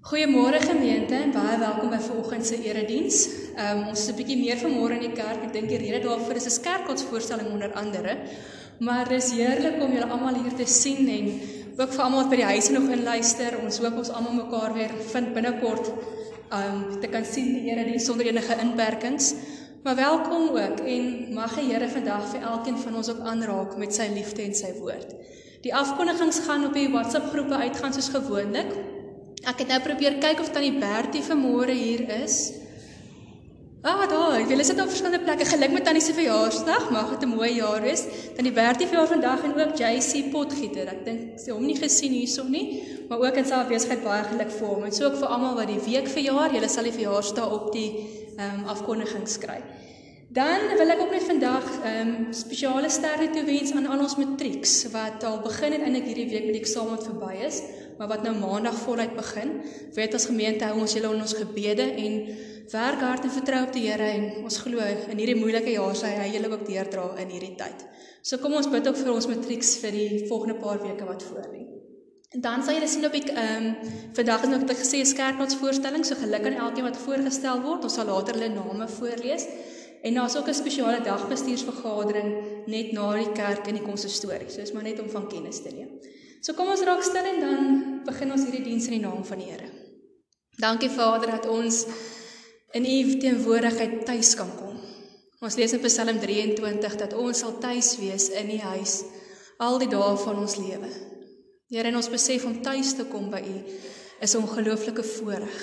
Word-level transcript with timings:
Goeiemôre 0.00 0.56
gemeente 0.64 1.12
en 1.12 1.32
baie 1.34 1.58
welkom 1.60 1.90
by 1.92 1.98
vanoggend 2.00 2.46
se 2.48 2.56
erediens. 2.64 3.16
Um, 3.52 3.82
ons 3.90 4.00
is 4.00 4.08
'n 4.08 4.16
bietjie 4.16 4.38
meer 4.40 4.56
vanmôre 4.56 4.96
in 4.96 5.02
die 5.04 5.12
kerk. 5.12 5.42
Ek 5.44 5.52
dink 5.52 5.68
die 5.68 5.76
rede 5.76 6.00
daarvoor 6.08 6.36
is 6.36 6.46
'n 6.48 6.62
kerkgodsvoorstelling 6.64 7.52
onder 7.52 7.70
andere. 7.74 8.16
Maar 8.80 9.08
dis 9.08 9.32
heerlik 9.32 9.76
om 9.82 9.92
julle 9.92 10.08
almal 10.08 10.34
hier 10.40 10.54
te 10.56 10.64
sien 10.64 11.06
en 11.06 11.40
ook 11.76 11.92
vir 11.92 12.02
almal 12.04 12.22
wat 12.22 12.30
by 12.30 12.36
die 12.36 12.44
huise 12.44 12.72
nog 12.72 12.88
inluister. 12.88 13.58
Ons 13.62 13.78
hoop 13.78 13.96
ons 13.96 14.08
almal 14.10 14.32
mekaar 14.32 14.72
weer 14.72 14.90
vind 15.12 15.34
binnekort 15.34 15.92
um, 16.50 17.00
te 17.00 17.06
kan 17.06 17.24
sien 17.24 17.52
die 17.52 17.70
erediens 17.70 18.04
sonder 18.04 18.26
enige 18.26 18.56
inperkings. 18.56 19.34
Maar 19.82 19.96
welkom 19.96 20.48
ook 20.48 20.80
en 20.80 21.34
mag 21.34 21.54
die 21.54 21.72
Here 21.72 21.88
vandag 21.88 22.24
vir 22.32 22.40
elkeen 22.40 22.78
van 22.78 22.96
ons 22.96 23.10
ook 23.10 23.20
aanraak 23.20 23.76
met 23.76 23.94
sy 23.94 24.08
liefde 24.14 24.42
en 24.42 24.54
sy 24.54 24.72
woord. 24.78 25.12
Die 25.60 25.74
afkondigings 25.74 26.38
gaan 26.38 26.64
op 26.64 26.72
die 26.72 26.88
WhatsApp 26.88 27.28
groepe 27.28 27.54
uitgaan 27.54 27.92
soos 27.92 28.08
gewoonlik. 28.08 28.89
Ek 29.40 29.62
het 29.62 29.70
nou 29.72 29.78
probeer 29.80 30.18
kyk 30.20 30.42
of 30.42 30.50
tannie 30.52 30.74
Bertie 30.76 31.22
vanmôre 31.24 31.72
hier 31.72 32.02
is. 32.20 32.50
Ah, 33.80 34.02
ek 34.04 34.50
wil 34.50 34.60
sit 34.60 34.76
op 34.76 34.90
verskillende 34.92 35.22
plekke 35.24 35.46
geluk 35.48 35.72
met 35.72 35.86
tannie 35.88 36.02
se 36.04 36.12
verjaarsdag. 36.12 36.90
Mag 36.92 37.14
dit 37.14 37.24
'n 37.24 37.32
mooi 37.32 37.54
jaar 37.54 37.80
wees. 37.80 38.04
Tannie 38.36 38.52
Bertie 38.52 38.86
verjaar 38.86 39.08
vandag 39.08 39.44
en 39.44 39.54
ook 39.56 39.78
JC 39.80 40.30
Potgieter. 40.30 40.88
Ek 40.88 41.04
dink 41.04 41.40
sy 41.40 41.50
hom 41.52 41.64
nie 41.64 41.76
gesien 41.76 42.12
hierson 42.12 42.50
nie, 42.50 42.82
maar 43.08 43.18
ook 43.18 43.36
in 43.36 43.44
sy 43.44 43.54
afwesigheid 43.54 44.04
baie 44.04 44.24
geluk 44.24 44.50
vir 44.50 44.66
hom. 44.66 44.84
En 44.84 44.92
so 44.92 45.04
ook 45.04 45.16
vir 45.16 45.28
almal 45.28 45.54
wat 45.54 45.68
die 45.68 45.80
week 45.92 46.08
verjaar. 46.08 46.52
Julle 46.52 46.68
sal 46.68 46.84
die 46.84 46.92
verjaarsdag 46.92 47.52
op 47.52 47.72
die 47.72 47.90
ehm 48.36 48.60
um, 48.60 48.64
afkondiging 48.68 49.28
skryf. 49.28 49.64
Dan 50.28 50.60
wil 50.76 50.90
ek 50.90 51.00
ook 51.00 51.10
net 51.10 51.22
vandag 51.22 51.64
ehm 51.84 52.08
um, 52.08 52.32
spesiale 52.32 52.90
sterre 52.90 53.30
toewens 53.30 53.72
aan 53.72 53.86
al 53.86 54.00
ons 54.00 54.16
matrieks 54.16 54.90
wat 54.92 55.24
al 55.24 55.40
begin 55.40 55.72
het 55.72 55.80
eintlik 55.80 56.04
hierdie 56.04 56.28
week 56.28 56.44
met 56.44 56.52
die 56.52 56.60
eksamen 56.60 57.00
verby 57.02 57.34
is 57.46 57.62
maar 58.00 58.08
wat 58.08 58.22
nou 58.24 58.32
maandag 58.40 58.78
voluit 58.80 59.12
begin. 59.16 59.50
Weet 59.92 60.14
as 60.16 60.24
gemeente 60.30 60.64
hou 60.64 60.78
ons 60.80 60.92
julle 60.96 61.10
in 61.12 61.20
ons 61.20 61.34
gebede 61.36 61.84
en 61.84 62.14
werk 62.72 63.02
hard 63.04 63.26
en 63.26 63.32
vertrou 63.34 63.58
op 63.66 63.74
die 63.74 63.82
Here 63.90 64.06
en 64.16 64.46
ons 64.48 64.56
glo 64.64 64.80
in 64.80 65.18
hierdie 65.20 65.36
moeilike 65.36 65.74
jaar 65.74 65.98
sal 65.98 66.14
hy 66.16 66.30
julle 66.32 66.48
ook 66.48 66.62
deurdra 66.64 67.04
in 67.20 67.34
hierdie 67.34 67.52
tyd. 67.60 67.82
So 68.24 68.40
kom 68.40 68.56
ons 68.56 68.70
bid 68.72 68.88
ook 68.88 68.96
vir 69.02 69.10
ons 69.12 69.28
matrieks 69.28 69.74
vir 69.82 69.92
die 69.98 70.22
volgende 70.30 70.56
paar 70.62 70.80
weke 70.80 71.08
wat 71.08 71.26
voor 71.28 71.50
lê. 71.52 71.66
En 72.30 72.44
dan 72.46 72.64
sal 72.64 72.78
julle 72.78 72.88
sien 72.88 73.04
op 73.04 73.18
ek 73.18 73.28
ehm 73.34 73.66
um, 73.66 73.90
vandag 74.16 74.46
is 74.46 74.52
nog 74.54 74.64
te 74.70 74.76
gesê 74.78 75.02
skerpnots 75.10 75.58
voorstelling, 75.60 76.06
so 76.06 76.16
geluk 76.22 76.46
aan 76.46 76.56
elkeen 76.68 76.86
wat 76.88 77.00
voorgestel 77.04 77.60
word. 77.66 77.84
Ons 77.84 77.98
sal 78.00 78.08
later 78.08 78.38
hulle 78.38 78.48
name 78.54 78.88
voorlees. 78.96 79.44
En 80.00 80.14
daar's 80.16 80.38
ook 80.40 80.48
'n 80.48 80.54
spesiale 80.54 81.02
dagbestuursvergadering 81.04 82.30
net 82.66 82.92
na 82.92 83.12
die 83.16 83.32
kerk 83.32 83.66
in 83.66 83.76
die 83.76 83.84
konsistorie. 83.84 84.48
So 84.48 84.60
is 84.60 84.72
maar 84.72 84.88
net 84.88 85.00
om 85.00 85.10
van 85.10 85.28
kennis 85.28 85.62
te 85.62 85.74
neem. 85.74 85.90
So 86.40 86.56
kom 86.56 86.70
ons 86.72 86.80
raak 86.88 87.02
stil 87.04 87.26
en 87.34 87.42
dan 87.42 87.66
begin 88.06 88.32
ons 88.32 88.46
hierdie 88.46 88.64
diens 88.64 88.86
in 88.88 88.96
die 88.96 89.02
naam 89.04 89.20
van 89.28 89.42
die 89.42 89.50
Here. 89.50 89.68
Dankie 90.60 90.88
Vader 90.92 91.34
dat 91.36 91.48
ons 91.52 91.82
in 92.76 92.86
U 92.88 93.18
teenwoordigheid 93.20 94.06
tuis 94.08 94.32
kan 94.38 94.48
kom. 94.56 94.78
Ons 95.44 95.56
lees 95.60 95.74
in 95.76 95.82
Psalm 95.84 96.20
23 96.20 96.96
dat 97.00 97.12
ons 97.16 97.44
sal 97.44 97.58
tuis 97.60 97.92
wees 98.00 98.30
in 98.40 98.54
U 98.56 98.58
huis 98.70 99.02
al 99.60 99.76
die 99.82 99.90
dae 99.92 100.14
van 100.22 100.40
ons 100.40 100.56
lewe. 100.56 100.88
Here, 101.70 101.90
en 101.90 102.00
ons 102.00 102.08
besef 102.12 102.46
om 102.48 102.56
tuis 102.64 102.94
te 102.96 103.04
kom 103.12 103.28
by 103.32 103.42
U 103.44 103.56
is 104.24 104.34
'n 104.34 104.40
ongelooflike 104.40 105.04
voorreg. 105.04 105.60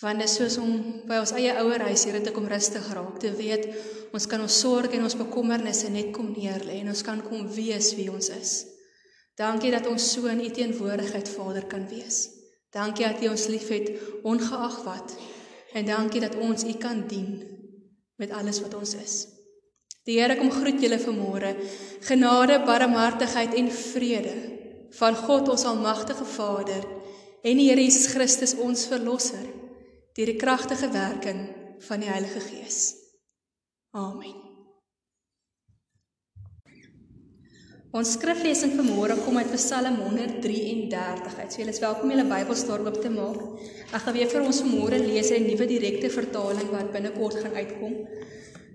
Want 0.00 0.18
dit 0.18 0.28
is 0.28 0.36
soos 0.36 0.56
om 0.58 1.02
by 1.06 1.20
ons 1.20 1.32
eie 1.32 1.52
ouer 1.60 1.80
huis 1.80 2.04
hier 2.04 2.22
te 2.22 2.32
kom 2.32 2.48
rustig 2.48 2.92
raak, 2.94 3.18
te 3.20 3.32
weet 3.32 3.68
ons 4.12 4.26
kan 4.26 4.40
ons 4.40 4.60
sorges 4.60 4.96
en 4.96 5.02
ons 5.02 5.16
bekommernisse 5.16 5.90
net 5.90 6.12
kom 6.12 6.32
neerlê 6.32 6.80
en 6.80 6.88
ons 6.88 7.02
kan 7.02 7.22
kom 7.22 7.48
wees 7.48 7.94
wie 7.94 8.10
ons 8.10 8.28
is. 8.28 8.77
Dankie 9.38 9.70
dat 9.70 9.86
ons 9.86 10.02
so 10.12 10.26
in 10.26 10.42
U 10.42 10.50
teenwoordigheid 10.50 11.28
Vader 11.30 11.66
kan 11.70 11.86
wees. 11.88 12.26
Dankie 12.74 13.06
dat 13.06 13.22
U 13.22 13.30
ons 13.30 13.46
liefhet 13.46 13.92
ongeag 14.26 14.82
wat. 14.84 15.14
En 15.78 15.86
dankie 15.86 16.20
dat 16.20 16.34
ons 16.36 16.64
U 16.64 16.74
kan 16.80 17.04
dien 17.06 17.36
met 18.18 18.34
alles 18.34 18.60
wat 18.64 18.74
ons 18.74 18.94
is. 18.98 19.16
Die 20.08 20.18
Here 20.18 20.38
kom 20.40 20.50
groet 20.50 20.80
julle 20.82 20.98
vanmôre. 20.98 21.52
Genade, 22.08 22.62
barmhartigheid 22.66 23.54
en 23.54 23.70
vrede 23.70 24.34
van 24.98 25.14
God 25.14 25.52
ons 25.52 25.66
almagtige 25.68 26.24
Vader 26.24 26.86
en 27.44 27.60
die 27.60 27.68
Here 27.68 27.84
Jesus 27.84 28.10
Christus 28.14 28.56
ons 28.58 28.88
verlosser 28.90 29.46
deur 30.16 30.32
die 30.32 30.40
kragtige 30.40 30.90
werking 30.90 31.44
van 31.86 32.02
die 32.02 32.10
Heilige 32.10 32.42
Gees. 32.42 32.96
Amen. 33.94 34.47
Ons 37.96 38.10
skriflesing 38.18 38.74
vir 38.76 38.84
môre 38.84 39.14
kom 39.24 39.38
uit 39.40 39.48
Psalm 39.54 39.94
133 40.02 41.36
uit. 41.38 41.52
So 41.54 41.60
julle 41.62 41.72
is 41.72 41.80
welkom 41.80 42.10
julle 42.12 42.26
Bybels 42.28 42.66
daar 42.68 42.82
oop 42.84 42.98
te 43.00 43.08
maak. 43.08 43.38
Ek 43.96 44.02
gaan 44.04 44.12
weer 44.12 44.28
vir 44.28 44.44
ons 44.44 44.60
môre 44.68 44.98
lees 45.00 45.30
'n 45.32 45.46
nuwe 45.48 45.66
direkte 45.70 46.10
vertaling 46.12 46.68
wat 46.68 46.92
binnekort 46.92 47.40
gaan 47.40 47.56
uitkom. 47.56 47.94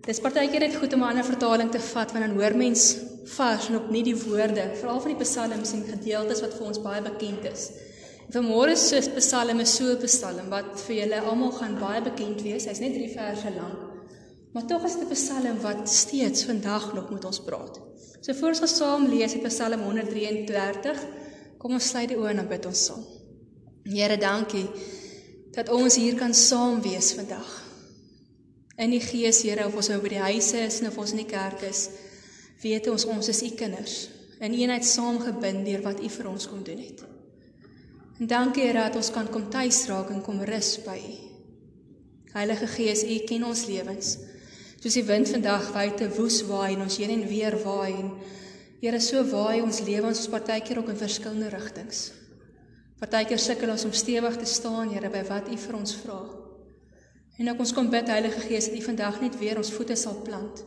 Dis 0.07 0.19
partykeer 0.19 0.65
net 0.65 0.75
goed 0.75 0.93
om 0.93 1.03
'n 1.03 1.09
ander 1.11 1.23
vertaling 1.23 1.69
te 1.69 1.77
vat 1.77 2.11
want 2.11 2.25
dan 2.25 2.35
hoor 2.39 2.57
mens 2.57 2.97
vars 3.37 3.69
en 3.69 3.75
opnuut 3.75 4.05
die 4.05 4.17
woorde, 4.17 4.65
veral 4.81 4.99
van 4.99 5.11
die 5.13 5.23
psalms 5.23 5.73
en 5.73 5.83
gedeeltes 5.93 6.41
wat 6.41 6.53
vir 6.57 6.67
ons 6.67 6.81
baie 6.81 7.01
bekend 7.01 7.45
is. 7.45 7.69
Vir 8.31 8.41
môre 8.41 8.75
se 8.75 8.97
psalm 9.17 9.59
is 9.59 9.75
so 9.75 9.93
'n 9.93 10.01
psalm 10.07 10.49
wat 10.49 10.81
vir 10.87 10.95
julle 10.95 11.21
almal 11.21 11.51
gaan 11.51 11.77
baie 11.79 12.01
bekend 12.01 12.41
wees. 12.41 12.65
Hy's 12.65 12.79
net 12.79 12.93
3 12.95 13.13
verse 13.13 13.49
lank. 13.61 13.79
Maar 14.53 14.65
tog 14.65 14.83
is 14.85 14.95
dit 14.95 15.07
'n 15.07 15.13
psalm 15.13 15.61
wat 15.61 15.87
steeds 15.87 16.45
vandag 16.45 16.93
nog 16.95 17.11
met 17.11 17.25
ons 17.25 17.39
praat. 17.39 17.92
So 18.23 18.31
voor 18.33 18.53
ons 18.55 18.77
saam 18.77 19.09
lees 19.11 19.33
uit 19.35 19.43
Psalm 19.43 19.81
133, 19.83 20.99
kom 21.59 21.73
ons 21.75 21.87
sluit 21.91 22.07
die 22.07 22.15
oë 22.15 22.29
en 22.31 22.37
dan 22.39 22.47
bid 22.47 22.65
ons 22.69 22.83
saam. 22.87 23.01
Here, 23.83 24.15
dankie 24.15 24.63
dat 25.51 25.67
ons 25.75 25.97
hier 25.99 26.15
kan 26.15 26.31
saam 26.31 26.79
wees 26.85 27.11
vandag. 27.17 27.49
In 28.79 28.95
die 28.95 29.01
Gees, 29.03 29.41
Here, 29.43 29.67
of 29.67 29.75
ons 29.75 29.91
nou 29.91 29.99
by 30.01 30.13
die 30.15 30.23
huise 30.23 30.63
is 30.63 30.79
of 30.87 30.95
ons 31.03 31.11
in 31.11 31.19
die 31.25 31.27
kerk 31.27 31.65
is, 31.67 31.89
weet 32.63 32.87
ons 32.87 33.03
ons 33.11 33.27
is 33.27 33.43
u 33.43 33.51
kinders 33.59 33.97
in 34.39 34.55
eenheid 34.55 34.87
saamgebind 34.87 35.67
deur 35.67 35.83
wat 35.83 35.99
u 35.99 36.07
vir 36.15 36.31
ons 36.31 36.47
kom 36.47 36.63
doen 36.63 36.79
het. 36.79 37.03
En 38.23 38.31
dankie 38.31 38.69
Here 38.69 38.87
dat 38.87 38.95
ons 39.03 39.11
kan 39.11 39.27
kom 39.35 39.49
tuis 39.51 39.83
raak 39.91 40.15
en 40.15 40.23
kom 40.23 40.39
rus 40.47 40.77
by 40.87 40.95
u. 40.95 41.15
Heilige 42.39 42.71
Gees, 42.71 43.03
u 43.03 43.19
ken 43.27 43.43
ons 43.51 43.67
lewens. 43.67 44.15
Soos 44.83 44.97
die 44.97 45.05
wind 45.07 45.29
vandag 45.31 45.69
buite 45.71 46.09
woes 46.11 46.41
waai 46.43 46.73
en 46.73 46.81
ons 46.83 46.97
heen 46.99 47.13
en 47.13 47.21
weer 47.29 47.55
waai 47.63 47.93
en 48.01 48.09
Here 48.83 48.97
so 48.99 49.21
waai 49.29 49.61
ons 49.63 49.77
lewens 49.87 50.19
ons 50.19 50.27
partykeer 50.27 50.81
ook 50.81 50.89
in 50.91 50.97
verskillende 50.99 51.47
rigtings. 51.53 52.01
Partykeer 52.99 53.39
sukkel 53.39 53.71
ons 53.71 53.85
om 53.87 53.93
stewig 53.95 54.35
te 54.41 54.43
staan, 54.43 54.89
Here, 54.91 55.07
by 55.07 55.21
wat 55.29 55.47
U 55.47 55.55
vir 55.55 55.77
ons 55.77 55.93
vra. 56.01 56.17
En 57.39 57.51
ook 57.53 57.61
ons 57.63 57.71
kom 57.77 57.87
bid 57.93 58.11
Heilige 58.11 58.43
Gees 58.43 58.67
dat 58.67 58.75
U 58.75 58.81
vandag 58.89 59.21
net 59.21 59.37
weer 59.39 59.61
ons 59.61 59.71
voete 59.71 59.95
sal 59.95 60.17
plant. 60.25 60.59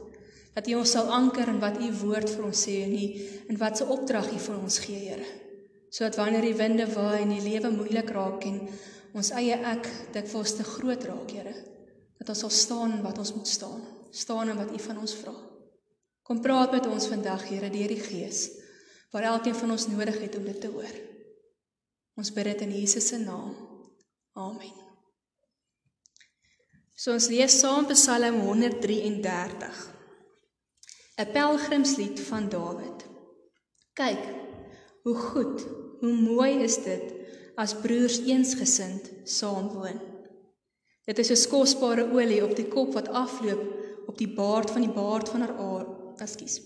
Dat 0.56 0.70
U 0.72 0.78
ons 0.78 0.94
sal 0.96 1.12
anker 1.12 1.52
in 1.52 1.60
wat 1.60 1.76
U 1.76 1.90
woord 2.00 2.32
vir 2.32 2.48
ons 2.48 2.62
sê 2.64 2.78
en 2.86 2.96
U 2.96 3.04
in 3.52 3.60
wat 3.60 3.82
se 3.82 3.84
opdrag 3.98 4.32
U 4.32 4.40
vir 4.46 4.56
ons 4.56 4.78
gee, 4.86 5.02
Here. 5.10 5.28
Sodat 5.92 6.16
wanneer 6.22 6.48
die 6.48 6.56
winde 6.56 6.88
waai 6.94 7.20
en 7.26 7.36
die 7.36 7.44
lewe 7.44 7.68
moeilik 7.74 8.16
raak 8.16 8.48
en 8.48 8.62
ons 9.12 9.34
eie 9.36 9.60
ek 9.76 9.92
dikwels 10.16 10.56
te 10.56 10.64
groot 10.72 11.04
raak, 11.04 11.36
Here, 11.36 11.54
dat 12.16 12.32
ons 12.32 12.46
sal 12.46 12.56
staan 12.62 12.98
wat 13.04 13.20
ons 13.20 13.36
moet 13.36 13.54
staan 13.58 13.84
staan 14.10 14.48
in 14.48 14.56
wat 14.56 14.72
U 14.72 14.78
van 14.78 14.98
ons 14.98 15.14
vra. 15.14 15.34
Kom 16.22 16.40
praat 16.40 16.72
met 16.72 16.86
ons 16.86 17.06
vandag, 17.06 17.44
Here, 17.48 17.70
deur 17.70 17.92
die 17.92 18.00
Gees, 18.02 18.48
waar 19.12 19.22
elkeen 19.22 19.54
van 19.54 19.70
ons 19.70 19.86
nodig 19.86 20.18
het 20.20 20.36
om 20.36 20.44
dit 20.44 20.60
te 20.60 20.70
hoor. 20.72 20.96
Ons 22.16 22.32
bid 22.32 22.44
dit 22.44 22.64
in 22.66 22.72
Jesus 22.80 23.08
se 23.08 23.18
naam. 23.18 23.54
Amen. 24.32 24.74
So 26.96 27.12
ons 27.12 27.28
lees 27.28 27.58
saam 27.60 27.86
Psalm 27.92 28.40
133. 28.40 29.92
'n 31.16 31.32
Pelgrimslied 31.32 32.20
van 32.20 32.48
Dawid. 32.48 33.04
Kyk, 33.96 34.24
hoe 35.02 35.14
goed, 35.14 35.62
hoe 36.00 36.12
mooi 36.12 36.62
is 36.64 36.76
dit 36.84 37.14
as 37.56 37.76
broers 37.80 38.18
eensgesind 38.28 39.08
saamwoon. 39.24 40.00
Dit 41.04 41.18
is 41.18 41.30
'n 41.30 41.48
kosbare 41.48 42.04
olie 42.12 42.44
op 42.44 42.56
die 42.56 42.68
kop 42.68 42.92
wat 42.92 43.08
afloop 43.08 43.75
op 44.06 44.18
die 44.18 44.30
baard 44.34 44.70
van 44.70 44.86
die 44.86 44.92
baard 44.92 45.28
van 45.28 45.44
haar 45.44 45.56
aar. 45.60 45.86
Ekskuus. 46.22 46.60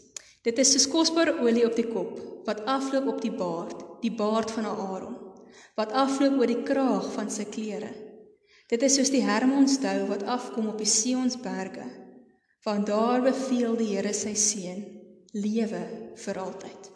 Dit 0.46 0.60
is 0.62 0.72
soos 0.72 0.86
kosbare 0.88 1.34
olie 1.42 1.66
op 1.66 1.74
die 1.76 1.88
kop 1.88 2.14
wat 2.46 2.62
afloop 2.64 3.08
op 3.14 3.18
die 3.20 3.32
baard, 3.34 3.82
die 4.00 4.12
baard 4.16 4.50
van 4.50 4.68
Aaron, 4.70 5.16
wat 5.76 5.92
afloop 5.92 6.38
oor 6.40 6.48
die 6.48 6.62
kraag 6.64 7.10
van 7.12 7.28
sy 7.32 7.44
klere. 7.52 7.90
Dit 8.70 8.84
is 8.86 8.96
soos 8.96 9.10
die 9.12 9.24
Hermonsdou 9.26 10.06
wat 10.08 10.24
afkom 10.24 10.70
op 10.70 10.78
die 10.80 10.88
Sionsberge. 10.88 11.84
Van 12.64 12.84
daar 12.84 13.22
beveel 13.24 13.76
die 13.80 13.88
Here 13.94 14.12
sy 14.14 14.34
seun 14.36 14.82
lewe 15.32 15.80
vir 16.20 16.40
altyd. 16.40 16.90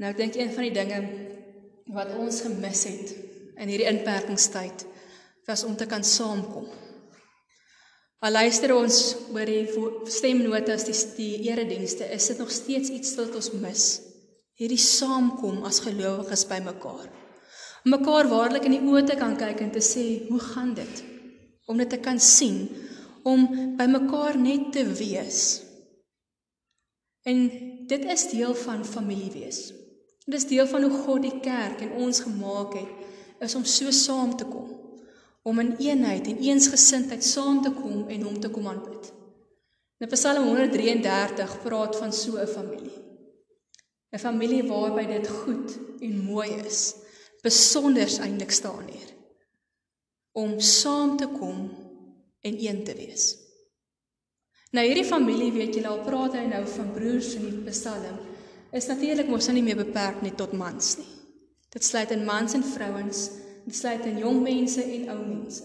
Nou 0.00 0.10
ek 0.10 0.18
dink 0.18 0.38
een 0.38 0.52
van 0.54 0.66
die 0.66 0.74
dinge 0.74 1.00
wat 1.92 2.14
ons 2.18 2.40
gemis 2.46 2.86
het 2.88 3.12
in 3.60 3.68
hierdie 3.68 3.90
inperkingstyd 3.90 4.86
was 5.46 5.64
om 5.68 5.76
te 5.76 5.86
kan 5.90 6.04
saamkom. 6.06 6.66
Al 8.22 8.36
luister 8.36 8.70
ons 8.70 8.96
oor 9.34 9.48
die 9.50 9.64
stemnotas 10.06 10.84
die 10.86 10.94
die 11.16 11.48
eredienste, 11.50 12.06
is 12.06 12.28
dit 12.30 12.38
nog 12.38 12.52
steeds 12.54 12.92
iets 12.94 13.16
wat 13.18 13.34
ons 13.34 13.50
mis. 13.58 13.86
Hierdie 14.60 14.78
saamkom 14.78 15.64
as 15.66 15.80
gelowiges 15.82 16.44
bymekaar. 16.46 17.08
Om 17.82 17.96
mekaar 17.96 18.28
waarlik 18.30 18.68
in 18.68 18.76
die 18.76 18.84
oë 18.86 19.02
te 19.08 19.16
kan 19.18 19.34
kyk 19.40 19.64
en 19.64 19.72
te 19.74 19.82
sê, 19.82 20.28
"Hoe 20.28 20.38
gaan 20.38 20.74
dit?" 20.74 21.02
Om 21.66 21.78
dit 21.78 21.90
te 21.90 21.98
kan 21.98 22.20
sien, 22.20 22.68
om 23.24 23.76
by 23.76 23.86
mekaar 23.86 24.38
net 24.38 24.72
te 24.72 24.84
wees. 24.84 25.62
En 27.24 27.50
dit 27.86 28.04
is 28.04 28.30
deel 28.30 28.54
van 28.54 28.84
familie 28.84 29.30
wees. 29.30 29.72
Dit 30.26 30.34
is 30.34 30.46
deel 30.46 30.66
van 30.66 30.82
hoe 30.82 31.02
God 31.04 31.22
die 31.22 31.40
kerk 31.40 31.80
en 31.80 31.92
ons 31.92 32.20
gemaak 32.20 32.74
het, 32.74 32.92
is 33.40 33.54
om 33.54 33.64
so 33.64 33.90
saam 33.90 34.36
te 34.36 34.44
kom, 34.44 34.81
om 35.42 35.58
in 35.58 35.76
eenheid 35.78 36.26
en 36.26 36.38
eensgesindheid 36.38 37.24
saam 37.24 37.62
te 37.62 37.72
kom 37.74 38.08
en 38.08 38.22
hom 38.22 38.40
te 38.40 38.50
kom 38.50 38.68
aanbid. 38.70 39.12
In 40.02 40.10
Psalm 40.10 40.46
133 40.46 41.56
praat 41.62 41.96
van 41.96 42.12
so 42.12 42.38
'n 42.38 42.46
familie. 42.46 42.98
'n 44.12 44.18
Familie 44.18 44.62
waarby 44.62 45.06
dit 45.06 45.28
goed 45.28 45.78
en 46.00 46.24
mooi 46.24 46.50
is, 46.66 46.94
besonder 47.42 48.08
eintlik 48.20 48.50
staan 48.50 48.86
hier 48.88 49.10
om 50.32 50.60
saam 50.60 51.16
te 51.16 51.26
kom 51.28 51.70
en 52.40 52.54
een 52.66 52.84
te 52.84 52.94
wees. 52.94 53.36
Nou 54.72 54.86
hierdie 54.86 55.04
familie, 55.04 55.50
weet 55.52 55.74
julle, 55.76 55.90
al 55.92 56.04
praat 56.06 56.38
hy 56.38 56.46
nou 56.48 56.62
van 56.66 56.92
broers 56.94 57.34
in 57.36 57.44
die 57.44 57.72
Psalm, 57.74 58.16
is 58.72 58.88
natuurlik 58.88 59.28
mos 59.28 59.46
nou 59.46 59.58
nie 59.58 59.66
meer 59.66 59.76
beperk 59.76 60.22
net 60.24 60.38
tot 60.40 60.54
mans 60.56 60.94
nie. 60.96 61.10
Dit 61.72 61.84
sluit 61.84 62.10
in 62.16 62.24
mans 62.24 62.56
en 62.56 62.64
vrouens, 62.64 63.26
dit 63.64 63.76
sluit 63.76 64.06
in 64.06 64.18
jong 64.18 64.42
mense 64.42 64.82
en 64.82 65.08
ou 65.14 65.20
mense. 65.26 65.64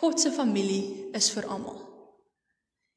God 0.00 0.20
se 0.20 0.32
familie 0.34 1.10
is 1.14 1.30
vir 1.34 1.46
almal. 1.46 1.80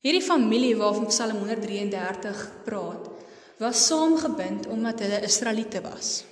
Hierdie 0.06 0.23
familie 0.23 0.75
waarvan 0.77 1.09
Psalm 1.09 1.41
133 1.41 2.45
praat, 2.65 3.09
was 3.57 3.85
saamgebind 3.88 4.67
omdat 4.67 5.00
hulle 5.00 5.21
Israeliete 5.25 5.81
was. 5.81 6.23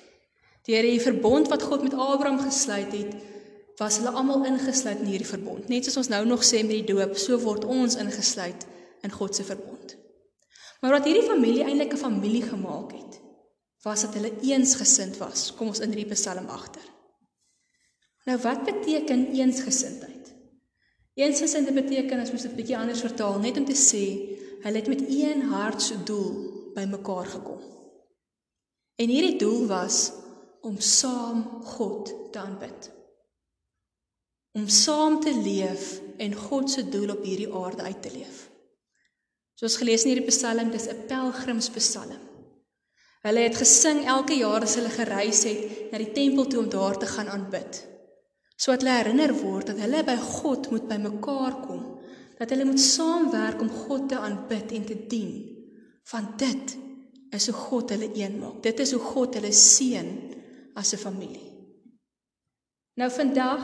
Deur 0.68 0.85
die 0.85 1.01
verbond 1.01 1.50
wat 1.51 1.63
God 1.63 1.83
met 1.83 1.95
Abraham 1.95 2.39
gesluit 2.39 2.91
het, 2.94 3.15
was 3.81 3.97
hulle 4.00 4.13
almal 4.13 4.45
ingesluit 4.45 5.01
in 5.01 5.09
hierdie 5.09 5.27
verbond. 5.27 5.68
Net 5.71 5.88
soos 5.88 5.97
ons 6.03 6.12
nou 6.13 6.21
nog 6.27 6.45
sê 6.45 6.62
met 6.62 6.77
die 6.77 6.94
doop, 6.94 7.18
so 7.18 7.39
word 7.41 7.65
ons 7.65 7.97
ingesluit 8.00 8.68
in 9.03 9.12
God 9.12 9.35
se 9.35 9.44
verbond. 9.47 9.97
Maar 10.83 11.00
wat 11.00 11.09
hierdie 11.09 11.25
familie 11.25 11.65
eintlik 11.65 11.94
'n 11.95 12.03
familie 12.06 12.44
gemaak 12.44 12.91
het, 12.91 13.19
was 13.83 14.06
dat 14.06 14.13
hulle 14.13 14.31
eensgesind 14.41 15.18
was. 15.18 15.51
Kom 15.56 15.68
ons 15.68 15.80
in 15.80 15.91
hierdie 15.91 16.13
Psalm 16.13 16.47
agter. 16.47 16.93
Nou 18.23 18.37
wat 18.41 18.63
beteken 18.63 19.27
eensgesindheid? 19.35 20.31
Eensgesinde 21.13 21.73
beteken 21.75 22.19
as 22.19 22.31
mens 22.31 22.45
dit 22.47 22.55
bietjie 22.55 22.77
anders 22.77 23.03
vertaal, 23.03 23.37
net 23.43 23.57
om 23.59 23.65
te 23.67 23.77
sê 23.77 24.05
hulle 24.63 24.79
het 24.79 24.87
met 24.87 25.03
een 25.11 25.43
hartsdoel 25.51 26.29
bymekaar 26.73 27.27
gekom. 27.35 27.59
En 28.95 29.11
hierdie 29.11 29.37
doel 29.37 29.67
was 29.67 30.13
om 30.63 30.79
saam 30.79 31.43
God 31.75 32.13
te 32.31 32.39
aanbid. 32.39 32.89
Om 34.55 34.67
saam 34.71 35.19
te 35.19 35.33
leef 35.35 35.99
en 36.17 36.33
God 36.33 36.71
se 36.71 36.87
doel 36.89 37.11
op 37.17 37.23
hierdie 37.27 37.51
aarde 37.51 37.83
uit 37.83 38.01
te 38.01 38.11
leef. 38.13 38.49
Soos 39.59 39.75
gelees 39.77 40.05
in 40.05 40.13
hierdie 40.13 40.29
Psalm, 40.31 40.71
dis 40.71 40.87
'n 40.87 41.05
pelgrimspsalm. 41.07 42.21
Hulle 43.27 43.39
het 43.39 43.55
gesing 43.55 44.05
elke 44.05 44.35
jaar 44.35 44.61
as 44.61 44.75
hulle 44.75 44.89
gereis 44.89 45.43
het 45.43 45.91
na 45.91 45.97
die 45.97 46.11
tempel 46.11 46.47
toe 46.47 46.59
om 46.63 46.69
daar 46.69 46.97
te 46.97 47.05
gaan 47.05 47.29
aanbid 47.29 47.93
sodat 48.63 48.86
hulle 48.86 48.95
herinner 48.95 49.33
word 49.36 49.74
dat 49.74 49.80
hulle 49.83 50.04
by 50.07 50.15
God 50.24 50.69
moet 50.71 50.86
bymekaar 50.88 51.56
kom, 51.65 51.81
dat 52.39 52.54
hulle 52.54 52.68
moet 52.69 52.80
saamwerk 52.80 53.62
om 53.62 53.71
God 53.88 54.07
te 54.12 54.19
aanbid 54.19 54.71
en 54.77 54.86
te 54.88 54.95
dien. 55.12 55.33
Want 56.12 56.38
dit 56.39 56.75
is 57.36 57.48
hoe 57.50 57.57
God 57.57 57.92
hulle 57.92 58.07
een 58.15 58.38
maak. 58.39 58.62
Dit 58.63 58.80
is 58.80 58.94
hoe 58.95 59.01
God 59.01 59.36
hulle 59.36 59.51
seën 59.51 60.10
as 60.80 60.94
'n 60.94 61.01
familie. 61.01 61.50
Nou 62.95 63.10
vandag 63.12 63.63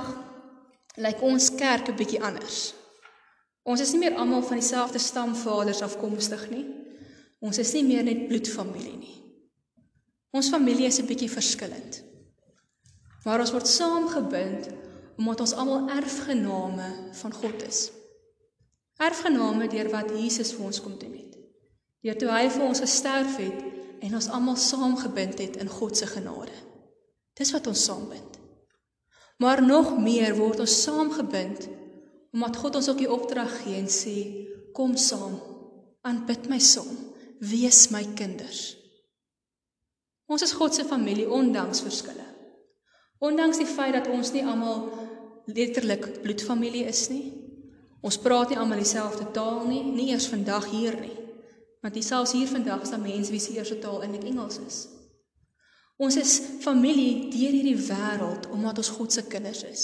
lyk 0.98 1.22
ons 1.22 1.50
kerk 1.56 1.90
'n 1.90 1.95
bietjie 1.95 2.22
anders. 2.22 2.74
Ons 3.63 3.81
is 3.81 3.92
nie 3.92 4.00
meer 4.00 4.18
almal 4.18 4.42
van 4.42 4.60
dieselfde 4.60 5.00
stamvaders 5.00 5.81
afkomstig 5.81 6.50
nie. 6.50 6.66
Ons 7.40 7.57
is 7.57 7.74
nie 7.74 7.84
meer 7.84 8.04
net 8.04 8.28
bloedfamilie 8.28 8.98
nie. 8.98 9.18
Ons 10.31 10.50
familie 10.50 10.86
is 10.86 11.00
'n 11.00 11.06
bietjie 11.06 11.31
verskillend. 11.31 12.04
Maar 13.24 13.40
ons 13.40 13.52
word 13.52 13.68
saamgebind 13.68 14.69
omdat 15.19 15.44
ons 15.44 15.54
almal 15.60 15.89
erfgename 15.92 16.88
van 17.19 17.33
God 17.36 17.63
is. 17.68 17.89
Erfgename 19.04 19.68
deur 19.68 19.89
wat 19.92 20.13
Jesus 20.16 20.54
vir 20.56 20.69
ons 20.69 20.80
kom 20.83 20.95
doen 21.00 21.12
het. 21.18 21.36
Deur 22.04 22.16
toe 22.19 22.30
hy 22.31 22.45
vir 22.48 22.63
ons 22.63 22.80
gesterf 22.83 23.36
het 23.42 23.60
en 24.00 24.16
ons 24.16 24.30
almal 24.31 24.56
saamgebind 24.60 25.42
het 25.44 25.60
in 25.60 25.71
God 25.71 26.00
se 26.00 26.07
genade. 26.07 26.56
Dis 27.36 27.51
wat 27.51 27.68
ons 27.68 27.83
saambind. 27.83 28.39
Maar 29.44 29.63
nog 29.63 29.92
meer 30.00 30.38
word 30.39 30.63
ons 30.63 30.80
saamgebind 30.86 31.68
omdat 32.30 32.60
God 32.62 32.75
ons 32.77 32.89
ook 32.92 33.00
die 33.01 33.12
opdrag 33.12 33.51
gee 33.63 33.80
en 33.80 33.88
sê 33.89 34.16
kom 34.77 34.94
saam, 35.00 35.39
aanbid 36.06 36.45
my 36.51 36.60
saam, 36.62 36.92
wees 37.42 37.88
my 37.89 38.04
kinders. 38.16 38.75
Ons 40.30 40.45
is 40.45 40.54
God 40.54 40.75
se 40.77 40.86
familie 40.86 41.25
ondanks 41.25 41.81
verskille. 41.81 42.27
Ondanks 43.19 43.57
die 43.60 43.68
feit 43.68 43.95
dat 43.98 44.07
ons 44.13 44.30
nie 44.31 44.45
almal 44.45 44.86
letterlik 45.56 46.22
bloedfamilie 46.24 46.86
is 46.90 47.07
nie. 47.10 47.25
Ons 48.06 48.19
praat 48.22 48.51
nie 48.51 48.60
almal 48.60 48.80
dieselfde 48.80 49.28
taal 49.36 49.66
nie, 49.68 49.81
nie 49.84 50.12
eers 50.13 50.30
vandag 50.31 50.69
hier 50.72 50.96
nie. 51.00 51.16
Want 51.84 51.96
dis 51.96 52.07
selfs 52.12 52.36
hier 52.36 52.48
vandag 52.48 52.84
is 52.84 52.94
daar 52.94 53.04
mense 53.04 53.31
wie 53.31 53.42
se 53.44 53.56
eerste 53.56 53.80
taal 53.80 54.04
eintlik 54.04 54.28
Engels 54.31 54.60
is. 54.63 54.80
Ons 56.00 56.16
is 56.19 56.38
familie 56.63 57.28
deur 57.31 57.56
hierdie 57.57 57.80
wêreld 57.90 58.48
omdat 58.56 58.80
ons 58.80 58.92
God 58.96 59.12
se 59.16 59.25
kinders 59.28 59.66
is. 59.68 59.84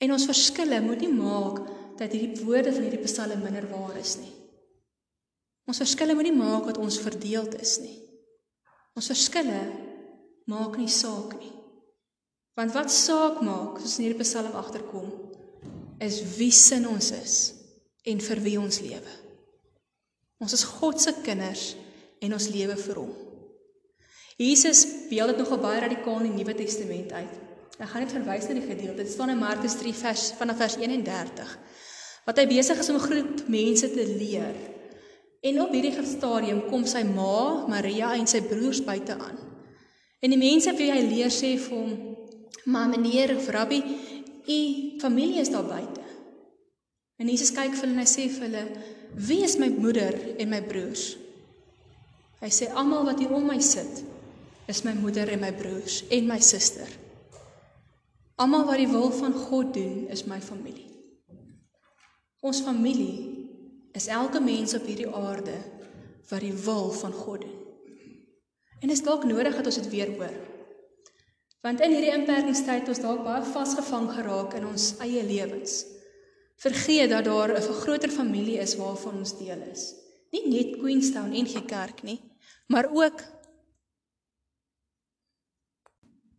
En 0.00 0.14
ons 0.14 0.28
verskille 0.30 0.80
moet 0.80 1.02
nie 1.04 1.12
maak 1.12 1.60
dat 1.98 2.14
hierdie 2.14 2.44
woorde 2.44 2.72
van 2.72 2.86
hierdie 2.86 3.04
psalm 3.04 3.42
minder 3.44 3.66
waar 3.68 3.98
is 4.00 4.16
nie. 4.20 4.32
Ons 5.68 5.82
verskille 5.82 6.16
moet 6.16 6.30
nie 6.30 6.38
maak 6.38 6.70
dat 6.70 6.80
ons 6.80 7.00
verdeeld 7.04 7.58
is 7.60 7.76
nie. 7.84 7.98
Ons 8.96 9.10
verskille 9.12 9.60
maak 10.48 10.78
nie 10.80 10.88
saak 10.88 11.36
nie. 11.36 11.57
Want 12.58 12.74
wat 12.74 12.90
saak 12.90 13.38
maak, 13.46 13.78
soos 13.78 14.00
in 14.00 14.08
hierdie 14.08 14.24
Psalm 14.24 14.56
agterkom, 14.58 15.06
is 16.02 16.18
wie 16.38 16.50
sin 16.54 16.88
ons 16.90 17.12
is 17.14 17.36
en 18.08 18.18
vir 18.24 18.40
wie 18.42 18.56
ons 18.58 18.80
lewe. 18.82 19.12
Ons 20.42 20.56
is 20.56 20.64
God 20.66 20.98
se 21.02 21.12
kinders 21.22 21.68
en 22.22 22.34
ons 22.34 22.48
lewe 22.50 22.74
vir 22.80 22.98
hom. 22.98 23.12
Jesus 24.38 24.84
beeld 25.10 25.34
dit 25.34 25.42
nogal 25.42 25.62
baie 25.62 25.84
radikaal 25.86 26.24
in 26.24 26.32
die 26.32 26.40
Nuwe 26.40 26.56
Testament 26.58 27.14
uit. 27.14 27.38
Ek 27.78 27.92
gaan 27.92 28.02
net 28.02 28.14
verwys 28.14 28.50
na 28.50 28.58
die 28.58 28.66
gedeelte. 28.66 29.04
Dit 29.04 29.12
staan 29.12 29.30
in 29.34 29.38
Markus 29.38 29.78
3 29.78 29.94
vers 30.00 30.26
vanaf 30.38 30.58
vers 30.58 30.78
31. 30.82 31.54
Wat 32.26 32.42
hy 32.42 32.46
besig 32.50 32.82
is 32.82 32.90
om 32.90 32.98
'n 32.98 33.06
groep 33.06 33.48
mense 33.48 33.90
te 33.90 34.04
leer. 34.18 34.54
En 35.42 35.60
op 35.62 35.70
hierdie 35.70 35.94
stadium 36.06 36.66
kom 36.66 36.86
sy 36.86 37.02
ma, 37.06 37.66
Maria 37.70 38.14
en 38.14 38.26
sy 38.26 38.42
broers 38.42 38.82
buite 38.82 39.14
aan. 39.14 39.38
En 40.20 40.30
die 40.30 40.38
mense 40.38 40.72
wie 40.74 40.90
hy 40.90 41.02
leer 41.06 41.30
sê 41.30 41.56
vir 41.56 41.76
hom, 41.76 42.07
Maar 42.64 42.88
meneer 42.88 43.36
of 43.36 43.48
rabbi, 43.48 43.82
u 44.46 44.60
familie 44.98 45.40
is 45.40 45.50
daar 45.50 45.64
buite. 45.64 46.00
En 47.18 47.26
Jesus 47.26 47.50
kyk 47.52 47.74
vir 47.74 47.88
hulle 47.88 47.96
en 47.98 48.04
hy 48.04 48.06
sê 48.06 48.28
vir 48.30 48.44
hulle, 48.46 48.64
"Wie 49.14 49.42
is 49.42 49.56
my 49.58 49.68
moeder 49.68 50.14
en 50.38 50.48
my 50.48 50.62
broers?" 50.62 51.16
Hy 52.40 52.48
sê, 52.48 52.70
"Almal 52.70 53.04
wat 53.04 53.18
hier 53.18 53.32
om 53.32 53.46
my 53.46 53.60
sit, 53.60 54.04
is 54.66 54.82
my 54.82 54.92
moeder 54.92 55.28
en 55.28 55.40
my 55.40 55.52
broers 55.52 56.04
en 56.08 56.26
my 56.26 56.38
suster. 56.40 56.88
Almal 58.36 58.64
wat 58.64 58.76
die 58.76 58.88
wil 58.88 59.10
van 59.10 59.32
God 59.32 59.74
doen, 59.74 60.06
is 60.08 60.24
my 60.24 60.40
familie." 60.40 60.86
Ons 62.40 62.60
familie 62.60 63.48
is 63.92 64.06
elke 64.06 64.40
mens 64.40 64.74
op 64.74 64.86
hierdie 64.86 65.08
aarde 65.08 65.56
wat 66.28 66.40
die 66.40 66.52
wil 66.52 66.90
van 66.90 67.12
God 67.12 67.40
doen. 67.40 67.58
En 68.80 68.88
dit 68.88 68.96
is 68.96 69.02
dalk 69.02 69.24
nodig 69.24 69.56
dat 69.56 69.66
ons 69.66 69.74
dit 69.74 69.88
weer 69.90 70.12
hoor. 70.14 70.34
Want 71.60 71.80
in 71.80 71.90
hierdie 71.90 72.14
inperkingstyd 72.14 72.84
het 72.84 72.88
ons 72.88 73.00
dalk 73.02 73.24
baie 73.24 73.42
vasgevang 73.42 74.10
geraak 74.14 74.54
in 74.54 74.66
ons 74.66 74.92
eie 75.04 75.24
lewens. 75.26 75.84
Vergeet 76.58 77.10
dat 77.10 77.24
daar 77.24 77.54
'n 77.54 77.72
groter 77.82 78.10
familie 78.10 78.58
is 78.58 78.76
waarvan 78.76 79.18
ons 79.18 79.38
deel 79.38 79.62
is. 79.72 79.94
Nie 80.30 80.48
net 80.48 80.78
Queenstown 80.78 81.32
en 81.32 81.44
die 81.44 81.64
kerk 81.64 82.02
nie, 82.02 82.20
maar 82.66 82.88
ook 82.92 83.38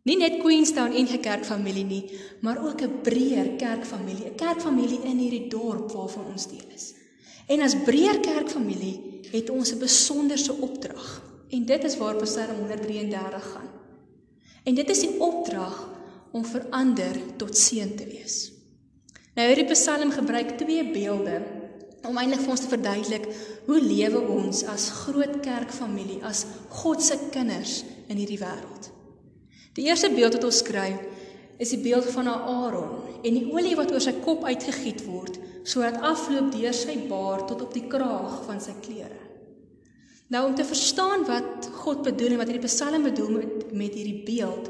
Nie 0.09 0.17
net 0.17 0.39
Queenstown 0.41 0.95
en 0.95 1.05
die 1.05 1.19
kerkfamilie 1.19 1.83
nie, 1.85 2.19
maar 2.41 2.57
ook 2.65 2.81
'n 2.81 3.01
breër 3.01 3.49
kerkfamilie, 3.57 4.29
'n 4.29 4.35
kerkfamilie 4.35 5.01
in 5.03 5.17
hierdie 5.17 5.49
dorp 5.49 5.91
waarvan 5.91 6.25
ons 6.25 6.47
deel 6.47 6.69
is. 6.73 6.93
En 7.47 7.61
as 7.61 7.75
breër 7.83 8.19
kerkfamilie 8.19 9.21
het 9.31 9.49
ons 9.49 9.71
'n 9.71 9.79
besonderse 9.79 10.53
opdrag. 10.53 11.21
En 11.49 11.65
dit 11.65 11.83
is 11.83 11.97
waar 11.97 12.15
Psalm 12.15 12.55
133 12.55 13.51
gaan. 13.51 13.78
En 14.63 14.75
dit 14.75 14.89
is 14.89 15.03
die 15.05 15.15
opdrag 15.23 15.77
om 16.35 16.45
verander 16.45 17.17
tot 17.41 17.57
seën 17.57 17.95
te 17.97 18.05
wees. 18.09 18.49
Nou 19.37 19.47
hierdie 19.47 19.69
Psalm 19.71 20.11
gebruik 20.11 20.57
twee 20.59 20.83
beelde 20.91 21.39
om 22.07 22.17
eintlik 22.17 22.41
vir 22.43 22.53
ons 22.53 22.63
te 22.63 22.71
verduidelik 22.71 23.27
hoe 23.67 23.79
lewe 23.81 24.21
ons 24.33 24.63
as 24.71 24.89
groot 25.03 25.39
kerkfamilie, 25.45 26.19
as 26.25 26.45
God 26.81 27.03
se 27.03 27.17
kinders 27.33 27.83
in 28.07 28.19
hierdie 28.19 28.39
wêreld. 28.41 28.89
Die 29.77 29.87
eerste 29.87 30.09
beeld 30.11 30.35
wat 30.37 30.47
ons 30.47 30.61
kry 30.65 30.89
is 31.59 31.73
die 31.75 31.81
beeld 31.83 32.07
van 32.13 32.31
Aaron 32.31 33.19
en 33.23 33.35
die 33.35 33.47
olie 33.51 33.75
wat 33.79 33.91
oor 33.93 34.03
sy 34.03 34.15
kop 34.23 34.45
uitgegiet 34.47 35.05
word 35.07 35.37
sodat 35.67 36.01
afloop 36.07 36.53
deur 36.55 36.75
sy 36.75 36.95
baard 37.09 37.49
tot 37.51 37.61
op 37.67 37.73
die 37.75 37.85
kraag 37.91 38.39
van 38.47 38.61
sy 38.63 38.73
klere. 38.81 39.28
Nou 40.29 40.43
om 40.47 40.55
te 40.55 40.65
verstaan 40.65 41.25
wat 41.25 41.69
God 41.81 42.03
bedoel 42.05 42.35
en 42.35 42.41
wat 42.43 42.51
hierdie 42.51 42.69
Psalm 42.69 43.07
bedoel 43.07 43.31
met, 43.33 43.71
met 43.73 43.95
hierdie 43.97 44.21
beeld, 44.27 44.69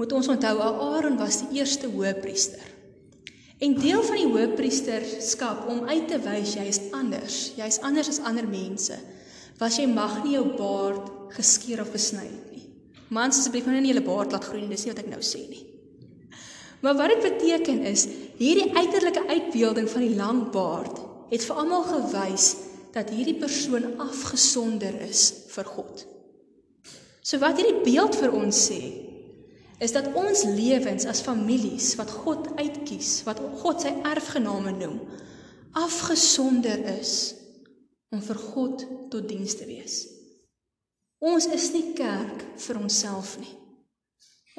moet 0.00 0.12
ons 0.16 0.30
onthou 0.32 0.56
Aaron 0.64 1.18
was 1.20 1.44
die 1.44 1.60
eerste 1.60 1.90
hoëpriester. 1.92 2.66
En 3.60 3.76
deel 3.76 4.02
van 4.02 4.16
die 4.16 4.26
hoëpriesterskap 4.26 5.66
om 5.68 5.84
uit 5.86 6.06
te 6.08 6.18
wys 6.24 6.56
jy 6.56 6.64
is 6.70 6.80
anders, 6.96 7.40
jy 7.58 7.68
is 7.68 7.78
anders 7.86 8.08
as 8.08 8.22
ander 8.26 8.46
mense, 8.48 8.96
was 9.60 9.76
jy 9.78 9.84
mag 9.90 10.22
nie 10.24 10.38
jou 10.38 10.46
baard 10.56 11.10
geskeer 11.36 11.84
of 11.84 11.92
gesny 11.94 12.24
het 12.24 12.54
nie. 12.56 12.64
Mans 13.12 13.38
asseblief 13.38 13.68
moenie 13.68 13.92
julle 13.92 14.06
baard 14.06 14.32
laat 14.32 14.46
groei 14.48 14.64
nie, 14.64 14.72
dis 14.72 14.86
nie 14.86 14.94
wat 14.94 15.02
ek 15.04 15.12
nou 15.12 15.20
sê 15.22 15.44
nie. 15.44 15.66
Maar 16.80 16.96
wat 16.96 17.12
dit 17.12 17.26
beteken 17.28 17.84
is, 17.90 18.06
hierdie 18.40 18.70
uiterlike 18.72 19.26
uitbeelding 19.28 19.90
van 19.92 20.06
die 20.06 20.16
lang 20.16 20.42
baard 20.54 20.98
het 21.30 21.44
vir 21.44 21.62
almal 21.62 21.84
gewys 21.84 22.54
dat 22.94 23.12
hierdie 23.14 23.38
persoon 23.38 23.98
afgesonder 24.02 24.96
is 25.06 25.28
vir 25.54 25.68
God. 25.68 26.04
So 27.22 27.38
wat 27.42 27.60
hierdie 27.60 27.84
beeld 27.84 28.16
vir 28.18 28.34
ons 28.34 28.64
sê, 28.70 28.80
is 29.80 29.94
dat 29.96 30.10
ons 30.18 30.44
lewens 30.44 31.06
as 31.08 31.22
families 31.24 31.94
wat 31.96 32.10
God 32.12 32.50
uitkies, 32.58 33.20
wat 33.24 33.40
God 33.62 33.84
sy 33.84 33.94
erfgename 34.04 34.74
noem, 34.76 34.98
afgesonder 35.78 36.82
is 36.98 37.36
om 38.10 38.20
vir 38.24 38.40
God 38.50 38.84
tot 39.12 39.28
diens 39.30 39.54
te 39.56 39.68
wees. 39.68 40.02
Ons 41.20 41.46
is 41.52 41.70
nie 41.72 41.92
kerk 41.96 42.44
vir 42.58 42.80
onsself 42.80 43.36
nie. 43.40 43.54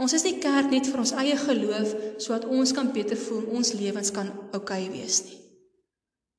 Ons 0.01 0.15
is 0.17 0.23
nie 0.25 0.37
kerk 0.41 0.71
net 0.71 0.87
vir 0.89 1.01
ons 1.03 1.13
eie 1.19 1.35
geloof 1.37 1.93
sodat 2.21 2.47
ons 2.49 2.73
kan 2.73 2.89
beter 2.95 3.19
voel, 3.19 3.43
ons 3.57 3.73
lewens 3.77 4.13
kan 4.15 4.31
oukei 4.53 4.85
okay 4.85 4.89
wees 4.93 5.21
nie. 5.27 5.37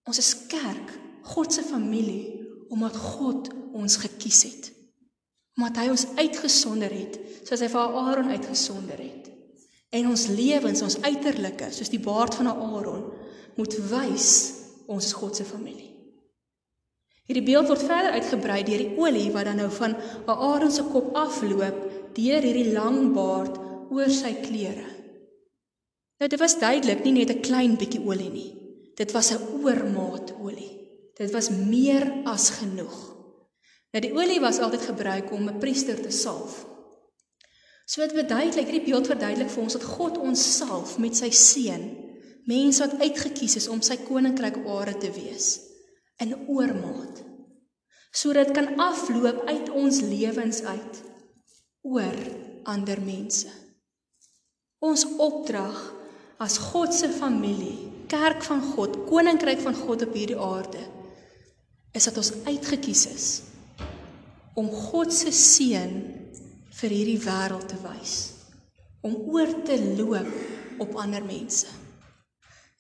Ons 0.09 0.19
is 0.19 0.33
kerk, 0.51 0.95
God 1.23 1.53
se 1.53 1.63
familie, 1.63 2.41
omdat 2.69 2.97
God 2.97 3.51
ons 3.73 3.97
gekies 3.97 4.43
het 4.43 4.73
omdat 5.57 5.83
hy 5.83 5.91
ons 5.93 6.07
uitgesonder 6.17 6.93
het 6.95 7.19
soos 7.45 7.61
hy 7.61 7.69
vir 7.73 7.97
Aaron 8.01 8.31
uitgesonder 8.33 9.01
het. 9.03 9.29
En 9.93 10.09
ons 10.09 10.27
lewens, 10.33 10.81
ons 10.85 11.01
uiterlike, 11.05 11.69
soos 11.75 11.91
die 11.93 12.01
baard 12.01 12.37
van 12.39 12.49
Aaron, 12.49 13.03
moet 13.59 13.75
wys 13.91 14.29
ons 14.89 15.05
is 15.05 15.17
God 15.17 15.37
se 15.37 15.45
familie. 15.45 15.91
Hierdie 17.29 17.45
beeld 17.45 17.69
word 17.71 17.85
verder 17.85 18.17
uitgebrei 18.17 18.63
deur 18.67 18.81
die 18.83 18.97
olie 18.99 19.29
wat 19.35 19.47
dan 19.51 19.61
nou 19.61 19.69
van 19.73 19.95
Aaron 20.33 20.73
se 20.73 20.87
kop 20.91 21.13
afloop 21.17 21.79
deur 22.17 22.47
hierdie 22.49 22.73
lang 22.73 23.13
baard 23.15 23.59
oor 23.93 24.11
sy 24.13 24.33
klere. 24.41 24.89
Nou 26.21 26.29
dit 26.31 26.41
was 26.41 26.59
duidelik 26.59 27.05
nie 27.05 27.19
net 27.21 27.31
'n 27.31 27.45
klein 27.45 27.77
bietjie 27.77 28.01
olie 28.01 28.31
nie. 28.31 28.53
Dit 28.97 29.13
was 29.13 29.33
'n 29.33 29.63
oormaat 29.63 30.33
olie. 30.41 30.82
Dit 31.19 31.31
was 31.31 31.51
meer 31.51 32.07
as 32.25 32.51
genoeg. 32.61 32.95
Nou 33.93 34.01
die 34.01 34.13
olie 34.17 34.41
was 34.41 34.63
altyd 34.65 34.87
gebruik 34.89 35.33
om 35.33 35.49
'n 35.49 35.59
priester 35.61 36.01
te 36.01 36.11
salf. 36.11 36.65
So 37.85 38.01
dit 38.01 38.13
verduidelik, 38.13 38.69
hierdie 38.69 38.89
beeld 38.89 39.07
verduidelik 39.07 39.51
vir 39.51 39.63
ons 39.63 39.73
dat 39.73 39.85
God 39.85 40.19
ons 40.19 40.57
salf 40.57 40.99
met 40.99 41.17
sy 41.17 41.31
seun, 41.31 41.85
mense 42.45 42.81
wat 42.81 43.01
uitget 43.01 43.35
kies 43.39 43.57
is 43.57 43.69
om 43.69 43.83
sy 43.83 43.97
koninkryk 43.97 44.57
op 44.57 44.67
aarde 44.67 44.99
te 44.99 45.11
wees 45.11 45.61
in 46.17 46.49
oormaat. 46.49 47.23
Sodat 48.13 48.47
dit 48.47 48.57
kan 48.57 48.77
afloop 48.81 49.45
uit 49.49 49.69
ons 49.71 50.01
lewens 50.01 50.63
uit 50.63 51.03
oor 51.83 52.19
ander 52.65 53.01
mense. 53.01 53.49
Ons 54.79 55.05
opdrag 55.19 55.95
as 56.39 56.59
God 56.59 56.95
se 56.95 57.09
familie, 57.09 57.93
kerk 58.07 58.43
van 58.43 58.63
God, 58.63 58.97
koninkryk 59.07 59.61
van 59.61 59.75
God 59.75 60.03
op 60.03 60.15
hierdie 60.15 60.39
aarde 60.39 61.02
is 61.93 62.05
dat 62.09 62.17
ons 62.17 62.33
uitget 62.45 62.81
kies 62.81 63.07
is 63.07 63.27
om 64.55 64.69
God 64.69 65.13
se 65.13 65.33
seën 65.33 65.93
vir 66.81 66.91
hierdie 66.93 67.21
wêreld 67.21 67.69
te 67.69 67.79
wys 67.85 68.17
om 69.03 69.17
oor 69.35 69.51
te 69.67 69.77
loop 69.99 70.81
op 70.83 70.95
ander 71.01 71.25
mense. 71.25 71.67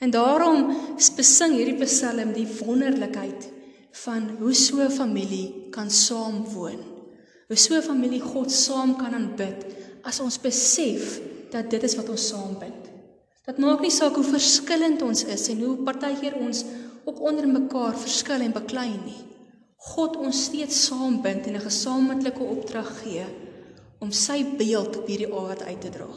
En 0.02 0.11
daarom 0.11 0.71
besing 1.16 1.54
hierdie 1.54 1.78
Psalm 1.85 2.33
die 2.35 2.47
wonderlikheid 2.47 3.49
van 4.04 4.28
hoe 4.40 4.54
so 4.54 4.81
'n 4.83 4.90
familie 4.90 5.69
kan 5.71 5.90
saam 5.90 6.45
woon. 6.54 6.81
Hoe 7.49 7.57
so 7.57 7.75
'n 7.75 7.83
familie 7.83 8.21
God 8.21 8.50
saam 8.50 8.97
kan 8.97 9.14
aanbid 9.14 9.66
as 10.02 10.21
ons 10.21 10.40
besef 10.40 11.21
dat 11.50 11.71
dit 11.71 11.83
is 11.83 11.95
wat 11.97 12.09
ons 12.09 12.28
saambind. 12.28 12.88
Dit 13.47 13.59
maak 13.59 13.81
nie 13.81 13.90
saak 13.90 14.14
hoe 14.14 14.25
verskillend 14.25 15.02
ons 15.02 15.25
is 15.25 15.49
en 15.49 15.62
hoe 15.62 15.76
partykeer 15.76 16.35
ons 16.35 16.64
ook 17.04 17.21
onder 17.21 17.49
mekaar 17.49 17.99
verskil 17.99 18.40
en 18.40 18.52
beklei 18.52 18.90
nie. 18.90 19.21
God 19.92 20.16
ons 20.16 20.44
steeds 20.44 20.85
saambind 20.87 21.47
en 21.47 21.56
'n 21.56 21.68
gesamentlike 21.68 22.42
opdrag 22.42 22.90
gee 23.02 23.25
om 23.99 24.12
sy 24.12 24.44
beeld 24.59 24.97
op 24.97 25.06
hierdie 25.06 25.35
aarde 25.35 25.64
uit 25.64 25.80
te 25.80 25.90
dra. 25.90 26.11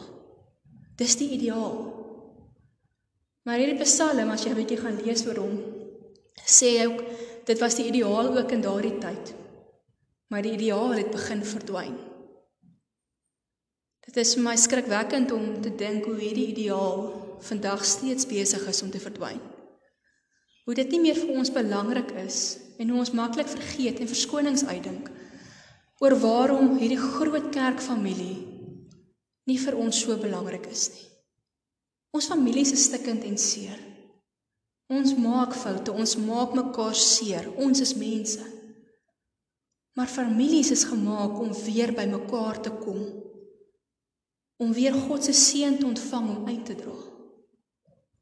Dis 0.98 1.16
die 1.16 1.30
ideaal. 1.30 1.78
Maar 3.44 3.58
hierdie 3.58 3.84
Psalm 3.84 4.30
as 4.30 4.44
jy 4.44 4.52
'n 4.52 4.56
bietjie 4.56 4.78
gaan 4.78 5.02
lees 5.06 5.26
oor 5.28 5.38
hom, 5.38 5.60
sê 6.46 6.78
hy 6.80 6.86
ook 6.86 7.02
dit 7.46 7.60
was 7.60 7.76
die 7.76 7.88
ideaal 7.88 8.38
ook 8.38 8.52
in 8.52 8.62
daardie 8.62 8.98
tyd. 8.98 9.34
Maar 10.30 10.42
die 10.42 10.54
ideaal 10.58 10.94
het 10.94 11.12
begin 11.12 11.44
verdwyn. 11.44 11.98
Dit 14.06 14.18
is 14.18 14.34
vir 14.34 14.44
my 14.44 14.56
skrikwekkend 14.56 15.32
om 15.32 15.62
te 15.62 15.76
dink 15.76 16.06
hoe 16.06 16.16
hierdie 16.16 16.48
ideaal 16.48 17.14
vandag 17.42 17.86
steeds 17.86 18.26
besig 18.26 18.68
is 18.68 18.82
om 18.82 18.90
te 18.90 19.00
verdwyn. 19.00 19.55
Hoe 20.66 20.76
dit 20.78 20.96
nie 20.96 21.02
meer 21.04 21.18
vir 21.20 21.36
ons 21.38 21.54
belangrik 21.54 22.12
is 22.26 22.40
en 22.82 22.90
hoe 22.90 23.00
ons 23.04 23.14
maklik 23.14 23.50
vergeet 23.52 24.02
en 24.02 24.10
verskonings 24.10 24.66
uitdink 24.66 25.12
oor 26.04 26.16
waarom 26.20 26.74
hierdie 26.80 27.00
groot 27.00 27.52
kerkfamilie 27.54 28.38
nie 29.46 29.60
vir 29.62 29.78
ons 29.78 30.00
so 30.02 30.18
belangrik 30.18 30.66
is 30.72 30.90
nie. 30.96 31.06
Ons 32.16 32.30
families 32.32 32.72
is 32.74 32.88
stikkend 32.88 33.26
en 33.28 33.38
seer. 33.38 33.78
Ons 34.90 35.16
maak 35.18 35.56
foute, 35.58 35.94
ons 35.94 36.16
maak 36.24 36.54
mekaar 36.58 36.98
seer. 36.98 37.48
Ons 37.62 37.82
is 37.86 37.96
mense. 38.00 38.42
Maar 39.96 40.12
families 40.12 40.72
is 40.72 40.86
gemaak 40.90 41.40
om 41.42 41.54
weer 41.66 41.94
by 41.96 42.06
mekaar 42.10 42.62
te 42.62 42.72
kom. 42.82 43.02
Om 44.62 44.72
weer 44.76 44.96
God 45.08 45.26
se 45.26 45.34
seën 45.36 45.78
te 45.80 45.88
ontvang 45.88 46.32
om 46.36 46.48
uit 46.48 46.66
te 46.66 46.76
dra. 46.80 46.96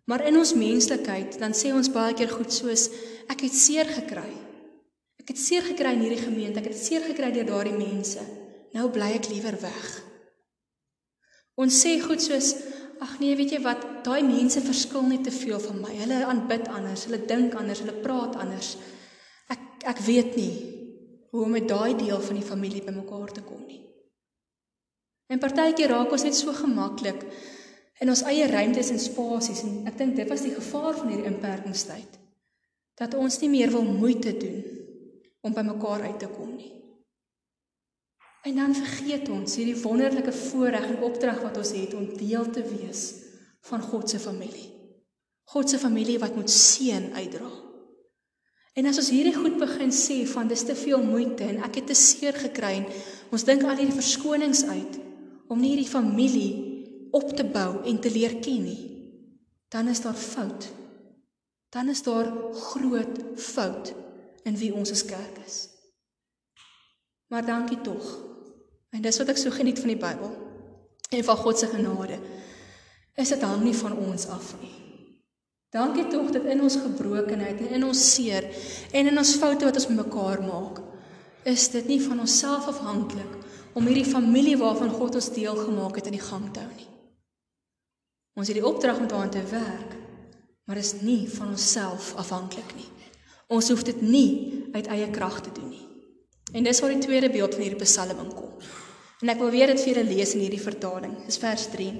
Maar 0.10 0.26
in 0.28 0.38
ons 0.38 0.54
menslikheid 0.58 1.38
dan 1.40 1.56
sê 1.56 1.72
ons 1.72 1.92
baie 1.94 2.16
keer 2.18 2.32
goed 2.34 2.52
soos 2.52 2.90
ek 3.32 3.46
het 3.46 3.56
seer 3.56 3.88
gekry. 3.88 4.32
Ek 5.24 5.32
het 5.32 5.40
seer 5.40 5.64
gekry 5.64 5.94
in 5.96 6.04
hierdie 6.04 6.24
gemeente, 6.26 6.60
ek 6.60 6.74
het 6.74 6.80
seer 6.80 7.06
gekry 7.08 7.32
deur 7.32 7.48
daardie 7.48 7.78
mense. 7.78 8.24
Nou 8.76 8.90
bly 8.92 9.14
ek 9.16 9.30
liewer 9.32 9.56
weg. 9.62 9.92
Ons 11.64 11.78
sê 11.86 11.96
goed 12.02 12.20
soos 12.24 12.52
ag 13.04 13.18
nee, 13.20 13.36
weet 13.36 13.56
jy 13.56 13.60
wat, 13.64 13.82
daai 14.06 14.24
mense 14.24 14.62
verskil 14.64 15.04
net 15.08 15.26
te 15.28 15.34
veel 15.34 15.60
van 15.60 15.80
my. 15.84 15.94
Hulle 15.98 16.22
aanbid 16.28 16.70
anders, 16.72 17.08
hulle 17.08 17.20
dink 17.28 17.56
anders, 17.60 17.82
hulle 17.84 17.96
praat 18.04 18.38
anders. 18.40 18.76
Ek 19.52 19.88
ek 19.94 20.00
weet 20.06 20.38
nie 20.40 20.54
hoe 21.34 21.44
om 21.48 21.56
met 21.56 21.68
daai 21.68 21.96
deel 21.98 22.22
van 22.22 22.38
die 22.38 22.46
familie 22.46 22.84
bymekaar 22.86 23.34
te 23.34 23.44
kom 23.44 23.64
nie. 23.66 23.82
En 25.34 25.42
partykeer 25.42 25.92
raak 25.92 26.12
ons 26.14 26.26
net 26.28 26.38
so 26.38 26.54
gemaklik 26.56 27.24
in 28.02 28.10
ons 28.10 28.24
eie 28.30 28.48
ruimtes 28.50 28.90
en 28.94 29.02
spasies 29.02 29.64
en 29.68 29.90
ek 29.90 29.98
dink 30.00 30.16
dit 30.18 30.30
was 30.30 30.46
die 30.46 30.56
gevaar 30.56 30.96
van 30.98 31.12
hierdie 31.12 31.30
inperkingstyd 31.30 32.20
dat 33.00 33.18
ons 33.18 33.40
nie 33.42 33.50
meer 33.50 33.74
wil 33.74 33.86
moeite 33.86 34.34
doen 34.38 34.62
om 35.44 35.54
by 35.54 35.64
mekaar 35.66 36.06
uit 36.08 36.20
te 36.22 36.30
kom 36.32 36.54
nie. 36.56 36.72
En 38.44 38.60
dan 38.60 38.76
vergeet 38.76 39.30
ons 39.32 39.56
hierdie 39.56 39.80
wonderlike 39.82 40.34
voorreg 40.36 40.86
en 40.90 41.04
opdrag 41.08 41.42
wat 41.44 41.58
ons 41.60 41.74
het 41.76 41.94
om 41.96 42.10
deel 42.20 42.50
te 42.52 42.64
wees 42.68 43.04
van 43.70 43.82
God 43.82 44.10
se 44.10 44.20
familie. 44.20 44.70
God 45.54 45.70
se 45.70 45.80
familie 45.80 46.20
wat 46.20 46.36
moet 46.36 46.52
seën 46.52 47.12
uitdra. 47.16 47.50
En 48.74 48.90
as 48.90 49.00
ons 49.00 49.12
hierdie 49.14 49.36
goed 49.36 49.60
begin 49.62 49.92
sê 49.94 50.24
van 50.28 50.50
dis 50.50 50.64
te 50.66 50.76
veel 50.76 51.04
moeite 51.06 51.46
en 51.46 51.62
ek 51.68 51.82
het 51.82 51.92
te 51.92 51.98
seer 51.98 52.36
gekry 52.46 52.80
en 52.82 52.88
ons 53.36 53.46
dink 53.48 53.64
al 53.64 53.78
hierdie 53.78 53.96
verskonings 53.96 54.64
uit 54.66 55.00
om 55.48 55.60
nie 55.60 55.76
hierdie 55.76 55.92
familie 55.92 56.54
op 57.14 57.36
te 57.38 57.46
bou 57.46 57.84
en 57.86 58.00
te 58.02 58.12
leer 58.12 58.40
ken 58.42 58.64
nie, 58.66 58.82
dan 59.70 59.88
is 59.88 60.02
daar 60.02 60.18
fout. 60.18 60.70
Dan 61.70 61.90
is 61.90 62.04
daar 62.06 62.30
groot 62.54 63.22
fout 63.38 63.94
in 64.44 64.58
wie 64.58 64.74
ons 64.74 64.92
as 64.92 65.06
kerk 65.06 65.38
is. 65.46 65.68
Maar 67.30 67.46
dankie 67.46 67.82
tog. 67.82 68.06
En 68.94 69.02
dis 69.02 69.18
wat 69.18 69.30
ek 69.34 69.42
so 69.42 69.54
geniet 69.54 69.82
van 69.82 69.94
die 69.94 69.98
Bybel 69.98 70.34
en 71.10 71.26
van 71.26 71.38
God 71.38 71.60
se 71.60 71.70
genade. 71.70 72.20
Is 73.18 73.34
dit 73.34 73.42
hang 73.46 73.62
nie 73.66 73.76
van 73.78 73.98
ons 73.98 74.28
af 74.34 74.54
nie. 74.62 74.74
Dankie 75.74 76.06
tog 76.10 76.30
dat 76.34 76.46
in 76.46 76.62
ons 76.62 76.78
gebrokenheid 76.78 77.62
en 77.66 77.78
in 77.80 77.86
ons 77.86 78.02
seer 78.14 78.46
en 78.94 79.10
in 79.10 79.18
ons 79.18 79.36
foute 79.42 79.66
wat 79.66 79.78
ons 79.82 79.90
mekaar 79.90 80.42
maak, 80.46 80.82
is 81.50 81.66
dit 81.74 81.90
nie 81.90 82.02
van 82.02 82.22
onsself 82.22 82.70
afhanklik 82.70 83.38
om 83.74 83.90
hierdie 83.90 84.06
familie 84.06 84.58
waarvan 84.62 84.94
God 84.94 85.18
ons 85.18 85.34
deel 85.34 85.58
gemaak 85.58 85.98
het 85.98 86.10
in 86.12 86.20
die 86.20 86.26
gang 86.26 86.46
te 86.54 86.62
hou 86.62 86.74
nie. 86.78 86.93
Ons 88.34 88.50
het 88.50 88.58
die 88.58 88.66
opdrag 88.66 88.98
om 88.98 89.08
daaraan 89.08 89.34
te 89.34 89.44
werk, 89.52 89.98
maar 90.66 90.80
is 90.80 90.96
nie 91.02 91.28
van 91.30 91.54
onsself 91.54 92.14
afhanklik 92.18 92.72
nie. 92.76 92.90
Ons 93.54 93.70
hoef 93.70 93.84
dit 93.86 94.02
nie 94.02 94.30
uit 94.74 94.88
eie 94.88 95.10
krag 95.14 95.42
te 95.44 95.52
doen 95.54 95.70
nie. 95.70 95.86
En 96.54 96.66
dis 96.66 96.80
waar 96.82 96.94
die 96.94 97.04
tweede 97.04 97.30
beeld 97.34 97.54
van 97.54 97.66
hierdie 97.66 97.86
Psalm 97.86 98.20
inkom. 98.26 98.56
En 99.22 99.32
ek 99.32 99.40
wil 99.40 99.54
weer 99.54 99.72
dit 99.72 99.80
vir 99.80 99.94
julle 99.94 100.10
lees 100.10 100.34
in 100.36 100.44
hierdie 100.44 100.62
vertaling. 100.62 101.14
Dis 101.28 101.40
vers 101.42 101.68
3. 101.72 101.92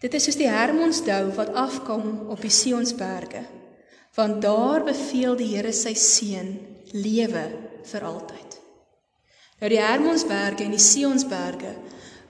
Dit 0.00 0.16
is 0.16 0.26
soos 0.26 0.38
die 0.40 0.48
Hermonsdou 0.48 1.22
wat 1.36 1.54
afkom 1.60 2.32
op 2.32 2.40
die 2.40 2.52
Sionsberge, 2.52 3.42
want 4.16 4.40
daar 4.42 4.84
beveel 4.86 5.36
die 5.36 5.50
Here 5.52 5.72
sy 5.76 5.92
seun 5.94 6.54
lewe 6.96 7.44
vir 7.86 8.06
altyd. 8.08 8.56
Nou 9.60 9.68
die 9.68 9.82
Hermonsberge 9.82 10.64
en 10.64 10.72
die 10.72 10.82
Sionsberge 10.82 11.74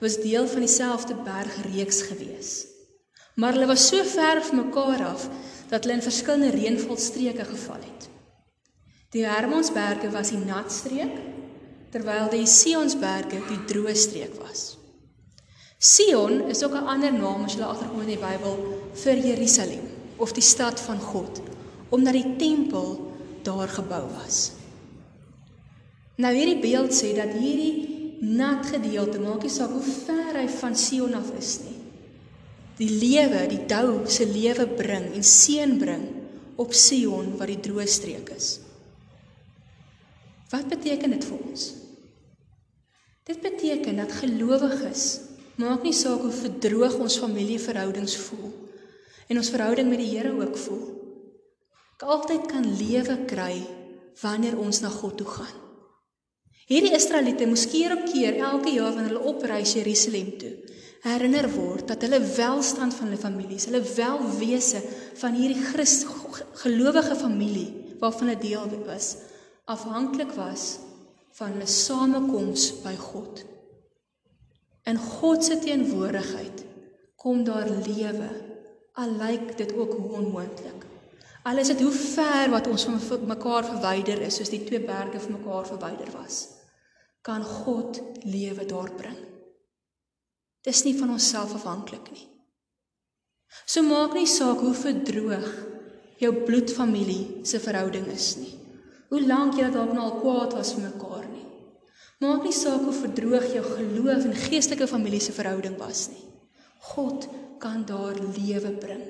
was 0.01 0.17
deel 0.21 0.47
van 0.47 0.65
dieselfde 0.65 1.15
bergreeks 1.23 2.01
gewees. 2.09 2.65
Maar 3.35 3.53
hulle 3.53 3.69
was 3.69 3.87
so 3.87 4.03
ver 4.03 4.41
van 4.43 4.65
mekaar 4.65 5.05
af 5.05 5.27
dat 5.69 5.83
hulle 5.83 5.99
in 5.99 6.01
verskillende 6.01 6.49
reënvalstreke 6.55 7.45
geval 7.45 7.83
het. 7.85 8.09
Die 9.13 9.25
Hermonsberge 9.25 10.09
was 10.09 10.33
die 10.33 10.41
nat 10.41 10.71
streek 10.71 11.13
terwyl 11.91 12.29
die 12.31 12.47
Sionsberge 12.47 13.43
die 13.49 13.59
droë 13.69 13.95
streek 13.95 14.37
was. 14.39 14.77
Sion 15.77 16.47
is 16.49 16.63
ook 16.63 16.73
'n 16.73 16.89
ander 16.93 17.13
naam 17.13 17.43
as 17.43 17.55
jy 17.55 17.61
agterkom 17.61 18.01
in 18.01 18.13
die 18.15 18.25
Bybel 18.25 18.57
vir 19.03 19.17
Jerusalem 19.17 19.85
of 20.17 20.33
die 20.33 20.47
stad 20.53 20.79
van 20.79 20.99
God 20.99 21.41
omdat 21.89 22.13
die 22.13 22.35
tempel 22.37 23.11
daar 23.43 23.67
gebou 23.67 24.07
was. 24.23 24.51
Nou 26.15 26.33
hierdie 26.35 26.61
beeld 26.61 26.93
sê 26.93 27.15
dat 27.15 27.33
hierdie 27.33 27.90
nat 28.21 28.67
gedeelte 28.69 29.19
maak 29.19 29.41
nie 29.41 29.49
saak 29.49 29.73
hoe 29.73 29.81
ver 29.81 30.37
hy 30.37 30.47
van 30.59 30.75
Sion 30.77 31.15
af 31.17 31.31
is 31.39 31.55
nie. 31.65 31.77
Die 32.77 32.89
lewe, 32.89 33.47
die 33.49 33.63
dou 33.69 34.05
se 34.09 34.27
lewe 34.29 34.67
bring 34.77 35.07
en 35.17 35.25
seën 35.25 35.73
bring 35.81 36.03
op 36.61 36.73
Sion 36.77 37.33
wat 37.39 37.49
die 37.49 37.59
droë 37.65 37.87
streek 37.89 38.29
is. 38.35 38.59
Wat 40.53 40.69
beteken 40.69 41.15
dit 41.15 41.25
vir 41.25 41.41
ons? 41.49 41.65
Dit 43.25 43.41
beteken 43.41 44.01
dat 44.01 44.13
gelowiges 44.21 45.05
maak 45.61 45.85
nie 45.85 45.95
saak 45.95 46.21
hoe 46.25 46.33
verdroog 46.33 46.99
ons 47.01 47.19
familieverhoudings 47.21 48.17
voel 48.27 48.53
en 49.31 49.39
ons 49.39 49.51
verhouding 49.53 49.89
met 49.89 50.01
die 50.01 50.09
Here 50.11 50.33
ook 50.35 50.57
voel. 50.59 50.85
Ek 51.97 52.05
altyd 52.05 52.47
kan 52.51 52.65
lewe 52.65 53.17
kry 53.29 53.61
wanneer 54.21 54.57
ons 54.59 54.81
na 54.83 54.89
God 54.93 55.17
toe 55.21 55.29
gaan. 55.29 55.70
Hierdie 56.71 56.93
Israeliete 56.95 57.43
moes 57.49 57.65
keer 57.67 57.97
op 57.97 58.05
keer 58.07 58.37
elke 58.39 58.71
jaar 58.71 58.93
wanneer 58.95 59.11
hulle 59.11 59.31
opreis 59.33 59.73
Jerusalem 59.75 60.29
toe, 60.39 60.53
herinner 61.03 61.49
word 61.51 61.89
dat 61.89 62.05
hulle 62.05 62.21
welstand 62.23 62.95
van 62.95 63.09
hulle 63.09 63.19
families, 63.19 63.65
hulle 63.67 63.81
welwese 63.83 64.79
van 65.19 65.35
hierdie 65.35 65.65
Christ 65.65 66.07
gelowige 66.61 67.17
familie 67.19 67.97
waarvan 67.99 68.31
hulle 68.31 68.39
deel 68.39 68.71
was, 68.87 69.09
afhanklik 69.67 70.31
was 70.37 70.77
van 71.35 71.57
hulle 71.57 71.67
samekoms 71.67 72.69
by 72.85 72.95
God. 73.01 73.43
In 74.87 75.01
God 75.19 75.43
se 75.43 75.59
teenwoordigheid 75.59 76.63
kom 77.19 77.43
daar 77.45 77.67
lewe. 77.67 78.31
Al 78.97 79.11
lyk 79.19 79.53
dit 79.59 79.75
ook 79.75 79.91
hoe 79.99 80.15
onmoontlik. 80.21 80.87
Al 81.43 81.57
is 81.57 81.71
dit 81.71 81.79
hoe 81.81 81.91
ver 81.91 82.49
wat 82.53 82.67
ons 82.69 82.83
van 82.85 83.27
mekaar 83.29 83.65
verwyder 83.65 84.19
is, 84.21 84.35
soos 84.37 84.51
die 84.53 84.63
twee 84.65 84.81
berge 84.85 85.21
van 85.23 85.37
mekaar 85.39 85.65
verwyder 85.69 86.11
was, 86.13 86.43
kan 87.21 87.43
God 87.45 88.01
lewe 88.25 88.65
daar 88.65 88.91
bring. 88.97 89.17
Dis 90.65 90.83
nie 90.85 90.95
van 90.97 91.13
onsself 91.17 91.53
afhanklik 91.57 92.11
nie. 92.13 92.27
So 93.65 93.83
maak 93.83 94.15
nie 94.15 94.27
saak 94.29 94.61
hoe 94.63 94.73
verdroog 94.77 95.47
jou 96.21 96.31
bloedfamilie 96.45 97.45
se 97.47 97.59
verhouding 97.59 98.07
is 98.13 98.35
nie. 98.39 98.53
Hoe 99.11 99.21
lank 99.25 99.57
jy 99.59 99.69
dalk 99.73 99.93
nou 99.93 100.05
al 100.05 100.19
kwaad 100.21 100.53
was 100.55 100.73
vir 100.75 100.85
mekaar 100.87 101.25
nie. 101.27 101.47
Maak 102.21 102.45
nie 102.45 102.53
saak 102.55 102.85
hoe 102.85 102.93
verdroog 102.93 103.47
jou 103.49 103.63
geloof 103.65 104.27
en 104.29 104.37
geestelike 104.37 104.87
familie 104.87 105.21
se 105.23 105.33
verhouding 105.33 105.77
was 105.81 106.07
nie. 106.13 106.23
God 106.93 107.27
kan 107.61 107.83
daar 107.85 108.17
lewe 108.37 108.71
bring. 108.77 109.03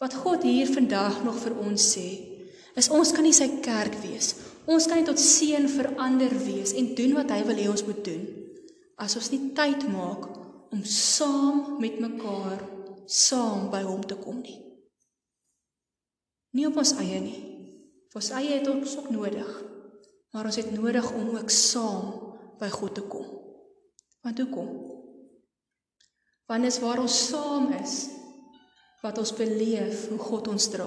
Wat 0.00 0.14
God 0.14 0.44
hier 0.44 0.68
vandag 0.68 1.22
nog 1.24 1.36
vir 1.40 1.56
ons 1.62 1.88
sê, 1.94 2.06
is 2.76 2.88
ons 2.92 3.12
kan 3.12 3.24
nie 3.24 3.36
sy 3.36 3.48
kerk 3.64 3.96
wees. 4.04 4.32
Ons 4.70 4.86
kan 4.86 5.00
nie 5.00 5.06
tot 5.08 5.18
seën 5.18 5.66
vir 5.70 5.88
ander 5.98 6.30
wees 6.44 6.74
en 6.78 6.92
doen 6.98 7.16
wat 7.18 7.32
hy 7.34 7.40
wil 7.48 7.58
hê 7.58 7.66
ons 7.70 7.86
moet 7.88 8.04
doen 8.06 8.22
as 9.02 9.16
ons 9.18 9.32
nie 9.32 9.50
tyd 9.56 9.88
maak 9.90 10.28
om 10.72 10.84
saam 10.86 11.80
met 11.82 11.98
mekaar 12.00 12.62
saam 13.06 13.66
by 13.72 13.82
hom 13.82 14.04
te 14.06 14.16
kom 14.16 14.38
nie. 14.40 14.60
Nie 16.52 16.68
op 16.68 16.78
ons 16.80 16.94
eie 17.00 17.18
nie. 17.20 17.38
Ons 18.14 18.30
eie 18.36 18.58
het 18.58 18.68
ons 18.68 18.96
ook 19.00 19.10
nodig. 19.12 19.48
Maar 20.32 20.48
ons 20.48 20.58
het 20.60 20.70
nodig 20.72 21.06
om 21.16 21.34
ook 21.34 21.52
saam 21.52 22.08
by 22.60 22.68
God 22.72 22.94
te 22.96 23.04
kom. 23.08 23.26
Want 24.22 24.38
hoekom? 24.38 24.68
Want 26.48 26.68
dis 26.68 26.80
waar 26.84 27.00
ons 27.02 27.16
saam 27.28 27.72
is 27.80 27.96
wat 29.02 29.18
ons 29.18 29.34
beleef 29.34 30.06
hoe 30.12 30.20
God 30.20 30.52
ons 30.52 30.68
dra. 30.70 30.86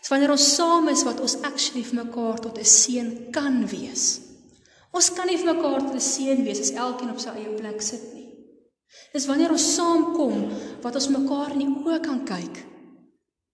Dis 0.00 0.10
wanneer 0.12 0.32
ons 0.34 0.46
saam 0.54 0.88
is 0.92 1.04
wat 1.08 1.20
ons 1.24 1.38
actually 1.48 1.84
vir 1.86 2.04
mekaar 2.04 2.40
tot 2.44 2.58
'n 2.58 2.64
seën 2.64 3.30
kan 3.32 3.66
wees. 3.66 4.20
Ons 4.92 5.10
kan 5.16 5.26
nie 5.26 5.36
vir 5.36 5.54
mekaar 5.54 5.80
tot 5.80 5.94
'n 5.94 6.00
seën 6.14 6.44
wees 6.44 6.60
as 6.60 6.76
elkeen 6.84 7.10
op 7.10 7.20
sy 7.20 7.30
eie 7.30 7.56
plek 7.56 7.82
sit 7.82 8.04
nie. 8.14 8.28
Dis 9.12 9.26
wanneer 9.26 9.50
ons 9.50 9.74
saamkom 9.74 10.50
wat 10.82 10.94
ons 10.94 11.08
mekaar 11.08 11.52
in 11.52 11.58
die 11.58 11.74
oë 11.84 12.00
kan 12.00 12.24
kyk. 12.24 12.64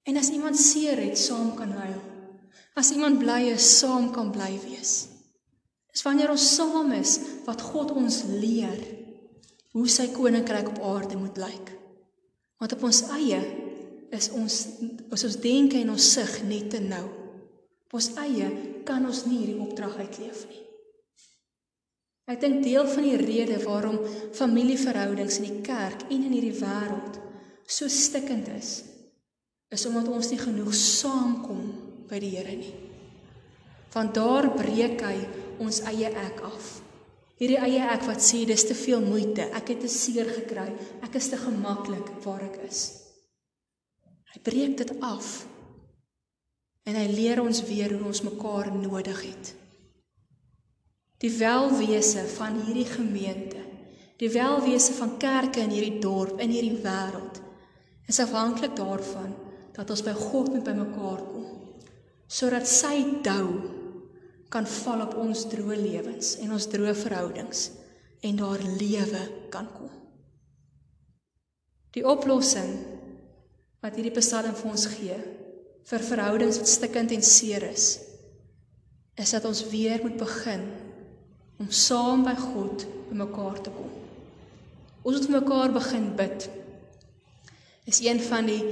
En 0.05 0.17
as 0.17 0.31
iemand 0.31 0.57
seer 0.57 0.97
het, 0.97 1.19
saam 1.19 1.55
kan 1.57 1.73
huil. 1.73 2.03
As 2.77 2.91
iemand 2.91 3.19
bly 3.19 3.51
is, 3.55 3.79
saam 3.79 4.11
kan 4.13 4.31
bly 4.31 4.59
wees. 4.67 5.09
Dis 5.93 6.03
wanneer 6.03 6.31
ons 6.31 6.55
saam 6.57 6.93
is 6.93 7.21
wat 7.47 7.63
God 7.63 7.91
ons 7.95 8.25
leer 8.27 8.81
hoe 9.73 9.89
sy 9.89 10.09
koninkryk 10.15 10.69
op 10.69 10.83
aarde 10.83 11.17
moet 11.17 11.37
lyk. 11.39 11.71
Want 12.59 12.73
op 12.73 12.83
ons 12.83 13.03
eie 13.15 13.41
is 14.17 14.31
ons 14.35 14.59
as 15.15 15.25
ons 15.27 15.39
denke 15.43 15.81
en 15.81 15.95
ons 15.95 16.11
sig 16.17 16.37
net 16.49 16.71
te 16.75 16.81
nou. 16.83 17.05
Op 17.87 17.99
ons 17.99 18.11
eie 18.25 18.51
kan 18.87 19.05
ons 19.07 19.25
nie 19.29 19.41
hierdie 19.43 19.61
opdrag 19.63 19.99
uitleef 20.01 20.45
nie. 20.51 20.63
Ek 22.25 22.41
dink 22.41 22.63
deel 22.65 22.87
van 22.89 23.05
die 23.05 23.19
rede 23.21 23.59
waarom 23.67 23.99
familieverhoudings 24.33 25.43
in 25.43 25.49
die 25.51 25.65
kerk 25.67 26.07
en 26.09 26.23
in 26.25 26.33
hierdie 26.33 26.57
wêreld 26.57 27.21
so 27.69 27.89
stikkend 27.89 28.49
is, 28.57 28.79
is 29.73 29.85
omdat 29.89 30.09
ons 30.13 30.31
nie 30.33 30.41
genoeg 30.41 30.73
saamkom 30.77 31.67
by 32.09 32.21
die 32.23 32.33
Here 32.37 32.57
nie. 32.57 32.73
Want 33.93 34.17
daar 34.17 34.49
breek 34.57 35.05
hy 35.05 35.19
ons 35.63 35.83
eie 35.91 36.09
ek 36.09 36.41
af. 36.49 36.73
Hierdie 37.39 37.61
eie 37.61 37.87
ek 37.93 38.07
wat 38.09 38.25
sê 38.25 38.45
dis 38.49 38.67
te 38.67 38.77
veel 38.79 39.05
moeite, 39.05 39.51
ek 39.59 39.75
het 39.75 39.85
te 39.85 39.91
seer 39.93 40.29
gekry, 40.33 40.71
ek 41.05 41.21
is 41.21 41.29
te 41.33 41.39
gemaklik 41.41 42.09
waar 42.25 42.45
ek 42.47 42.63
is. 42.71 43.04
Hy 44.35 44.41
breek 44.43 44.79
dit 44.81 44.91
af. 45.07 45.45
En 46.85 46.97
hy 46.99 47.05
leer 47.13 47.41
ons 47.41 47.63
weer 47.69 47.95
hoe 47.95 48.09
ons 48.11 48.25
mekaar 48.27 48.73
nodig 48.75 49.21
het. 49.23 49.53
Die 51.23 51.31
welwese 51.39 52.27
van 52.35 52.59
hierdie 52.67 52.89
gemeente, 52.91 53.63
die 54.21 54.29
welwese 54.35 54.93
van 54.99 55.15
kerke 55.23 55.63
in 55.63 55.73
hierdie 55.73 56.03
dorp, 56.03 56.43
in 56.43 56.53
hierdie 56.53 56.83
wêreld, 56.83 57.39
is 58.11 58.21
afhanklik 58.21 58.75
daarvan 58.77 59.33
dat 59.75 59.91
ons 59.91 60.03
by 60.05 60.13
God 60.19 60.53
met 60.53 60.69
mekaar 60.77 61.23
kom 61.31 61.51
sodat 62.35 62.67
sy 62.67 63.21
dou 63.23 63.47
kan 64.51 64.67
val 64.67 65.05
op 65.05 65.13
ons 65.21 65.45
droë 65.53 65.77
lewens 65.79 66.35
en 66.43 66.55
ons 66.57 66.67
droë 66.73 66.95
verhoudings 66.99 67.67
en 68.25 68.39
daar 68.41 68.63
lewe 68.81 69.21
kan 69.53 69.69
kom. 69.75 69.91
Die 71.95 72.03
oplossing 72.09 72.73
wat 73.85 73.99
hierdie 73.99 74.15
Psalm 74.17 74.55
vir 74.57 74.71
ons 74.71 74.87
gee 74.97 75.17
vir 75.85 76.05
verhoudings 76.09 76.57
wat 76.57 76.71
stikkend 76.73 77.13
en 77.13 77.25
seer 77.25 77.67
is, 77.69 77.99
is 79.21 79.33
dat 79.37 79.45
ons 79.45 79.61
weer 79.69 80.01
moet 80.01 80.17
begin 80.17 80.63
om 81.61 81.69
saam 81.69 82.25
by 82.25 82.33
God 82.39 82.87
bymekaar 83.11 83.61
te 83.61 83.73
kom. 83.75 83.91
Ons 85.05 85.27
moet 85.29 85.35
mekaar 85.37 85.75
begin 85.77 86.07
bid. 86.17 86.47
Is 87.85 88.01
een 88.01 88.23
van 88.25 88.49
die 88.49 88.63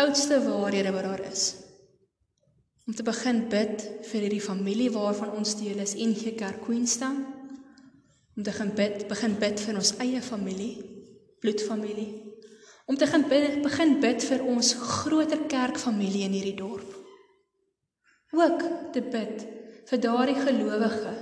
oudste 0.00 0.40
waarhede 0.40 0.94
wat 0.96 1.10
daar 1.10 1.26
is 1.28 1.50
om 2.82 2.96
te 2.98 3.04
begin 3.06 3.44
bid 3.46 3.84
vir 4.08 4.24
hierdie 4.24 4.42
familie 4.42 4.88
waarvan 4.90 5.36
ons 5.38 5.52
deel 5.60 5.78
is 5.84 5.94
NG 5.94 6.32
Kerk 6.40 6.64
Queenstown. 6.64 7.20
Om 8.34 8.42
te 8.42 8.50
begin 8.50 8.72
bid, 8.74 9.04
begin 9.12 9.36
bid 9.38 9.62
vir 9.62 9.78
ons 9.78 9.92
eie 10.02 10.22
familie, 10.24 10.72
bloedfamilie. 11.44 12.21
Om 12.86 12.96
te 12.96 13.04
begin 13.04 13.28
bid, 13.28 13.62
begin 13.62 14.00
bid 14.00 14.24
vir 14.26 14.42
ons 14.46 14.72
groter 14.74 15.44
kerkfamilie 15.50 16.24
in 16.26 16.34
hierdie 16.34 16.56
dorp. 16.58 16.96
Ook 18.32 18.64
te 18.94 19.02
bid 19.04 19.44
vir 19.90 20.00
daardie 20.02 20.38
gelowige, 20.38 21.12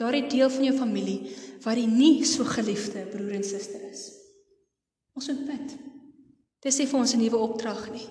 daardie 0.00 0.26
deel 0.32 0.50
van 0.50 0.64
jou 0.64 0.76
familie 0.78 1.34
wat 1.64 1.76
die 1.76 1.88
nie 1.90 2.24
so 2.24 2.46
geliefde 2.48 3.04
broer 3.10 3.36
en 3.36 3.44
suster 3.44 3.82
is. 3.90 4.06
Ons 5.18 5.28
moet 5.32 5.44
bid. 5.50 5.76
Dis 6.64 6.78
nie 6.78 6.86
vir 6.88 7.00
ons 7.00 7.14
'n 7.14 7.20
nuwe 7.20 7.36
opdrag 7.36 7.90
nie. 7.92 8.08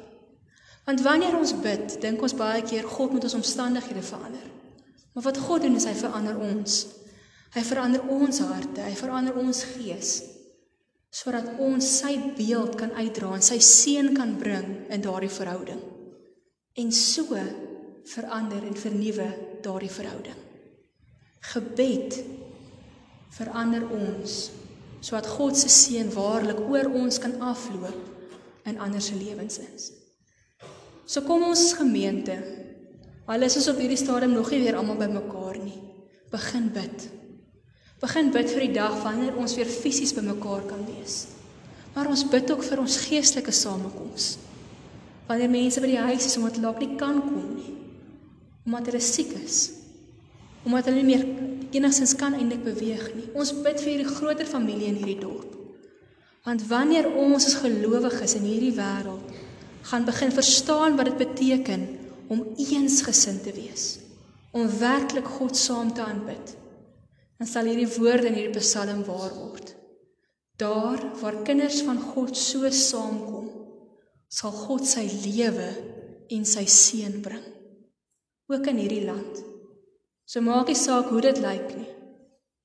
Want 0.86 1.02
wanneer 1.02 1.38
ons 1.38 1.54
bid, 1.62 2.02
dink 2.02 2.22
ons 2.22 2.34
baie 2.34 2.62
keer 2.62 2.84
God 2.84 3.12
moet 3.12 3.24
ons 3.24 3.34
omstandighede 3.34 4.02
verander. 4.02 4.48
Maar 5.14 5.24
wat 5.24 5.38
God 5.38 5.62
doen 5.62 5.76
is 5.76 5.86
hy 5.86 5.94
verander 5.94 6.38
ons. 6.38 6.88
Hy 7.54 7.62
verander 7.62 8.08
ons 8.08 8.40
harte, 8.40 8.82
hy 8.82 8.96
verander 8.96 9.36
ons 9.36 9.64
gees 9.64 10.39
sodat 11.10 11.58
ons 11.58 11.86
sy 12.02 12.14
beeld 12.38 12.76
kan 12.78 12.94
uitdra 12.94 13.34
en 13.36 13.46
sy 13.46 13.58
seën 13.64 14.12
kan 14.18 14.36
bring 14.38 14.86
in 14.94 15.02
daardie 15.02 15.32
verhouding. 15.34 15.82
En 16.78 16.92
so 16.94 17.38
verander 18.10 18.64
en 18.66 18.78
vernuwe 18.78 19.28
daardie 19.66 19.92
verhouding. 19.92 20.38
Gebed 21.54 22.20
verander 23.34 23.86
ons 23.90 24.40
sodat 25.00 25.30
God 25.32 25.58
se 25.58 25.70
seën 25.72 26.10
waarlik 26.14 26.60
oor 26.68 26.92
ons 27.00 27.20
kan 27.24 27.38
afloop 27.42 28.68
in 28.68 28.80
ander 28.84 29.02
se 29.02 29.16
lewens 29.16 29.60
is. 29.64 29.92
So 31.10 31.24
kom 31.26 31.46
ons 31.48 31.72
gemeente. 31.80 32.36
Al 33.30 33.46
is 33.46 33.56
ons 33.58 33.70
op 33.72 33.80
hierdie 33.82 33.98
stadium 33.98 34.36
nog 34.36 34.52
nie 34.52 34.60
weer 34.62 34.78
almal 34.78 35.00
bymekaar 35.00 35.58
nie. 35.64 35.80
Begin 36.30 36.70
bid. 36.74 37.08
Begin 38.00 38.30
bid 38.32 38.48
vir 38.54 38.64
die 38.64 38.76
dag 38.78 38.96
wanneer 39.04 39.36
ons 39.36 39.58
weer 39.60 39.68
fisies 39.68 40.14
bymekaar 40.16 40.64
kan 40.70 40.86
wees. 40.88 41.26
Maar 41.96 42.08
ons 42.08 42.24
bid 42.32 42.52
ook 42.54 42.64
vir 42.64 42.80
ons 42.80 42.96
geestelike 43.10 43.52
samekoms. 43.52 44.38
Wanneer 45.28 45.52
mense 45.52 45.84
by 45.84 45.90
die 45.92 46.06
huis 46.08 46.30
is 46.30 46.38
omdat 46.40 46.62
hulle 46.62 46.72
nie 46.80 46.96
kan 47.02 47.20
kom 47.26 47.50
nie. 47.58 47.74
Omdat 48.70 48.92
hulle 48.92 49.04
siek 49.04 49.34
is. 49.42 49.60
Omdat 50.64 50.88
hulle 50.88 51.04
nie 51.04 51.10
meer 51.10 51.26
enigstens 51.76 52.16
kan 52.16 52.38
eintlik 52.38 52.64
beweeg 52.64 53.04
nie. 53.18 53.28
Ons 53.36 53.52
bid 53.66 53.84
vir 53.84 53.92
hierdie 53.94 54.14
groter 54.16 54.48
familie 54.48 54.88
in 54.94 55.02
hierdie 55.02 55.20
dorp. 55.20 55.58
Want 56.48 56.64
wanneer 56.70 57.10
ons 57.20 57.50
as 57.50 57.60
gelowiges 57.60 58.38
in 58.40 58.48
hierdie 58.48 58.74
wêreld 58.78 59.36
gaan 59.90 60.06
begin 60.08 60.32
verstaan 60.32 60.96
wat 60.96 61.12
dit 61.12 61.20
beteken 61.20 61.84
om 62.32 62.46
eensgesind 62.56 63.44
te 63.44 63.52
wees, 63.56 63.86
om 64.56 64.70
werklik 64.80 65.28
God 65.40 65.58
saam 65.58 65.92
te 65.94 66.04
aanbid, 66.04 66.56
dan 67.40 67.48
sal 67.48 67.70
hierdie 67.72 67.88
woorde 67.96 68.28
in 68.28 68.36
hierdie 68.36 68.60
Psalm 68.60 69.06
waar 69.08 69.32
word. 69.32 69.72
Daar 70.60 71.00
waar 71.22 71.38
kinders 71.48 71.80
van 71.88 72.02
God 72.04 72.36
so 72.38 72.68
saamkom, 72.68 73.48
sal 74.28 74.52
God 74.52 74.84
sy 74.88 75.06
lewe 75.24 75.70
en 76.36 76.44
sy 76.46 76.66
seën 76.68 77.16
bring. 77.24 77.46
Ook 78.52 78.68
in 78.68 78.84
hierdie 78.84 79.06
land. 79.08 79.40
So 80.28 80.44
maak 80.44 80.68
nie 80.68 80.78
saak 80.78 81.08
hoe 81.14 81.24
dit 81.24 81.40
lyk 81.42 81.72
nie. 81.78 81.88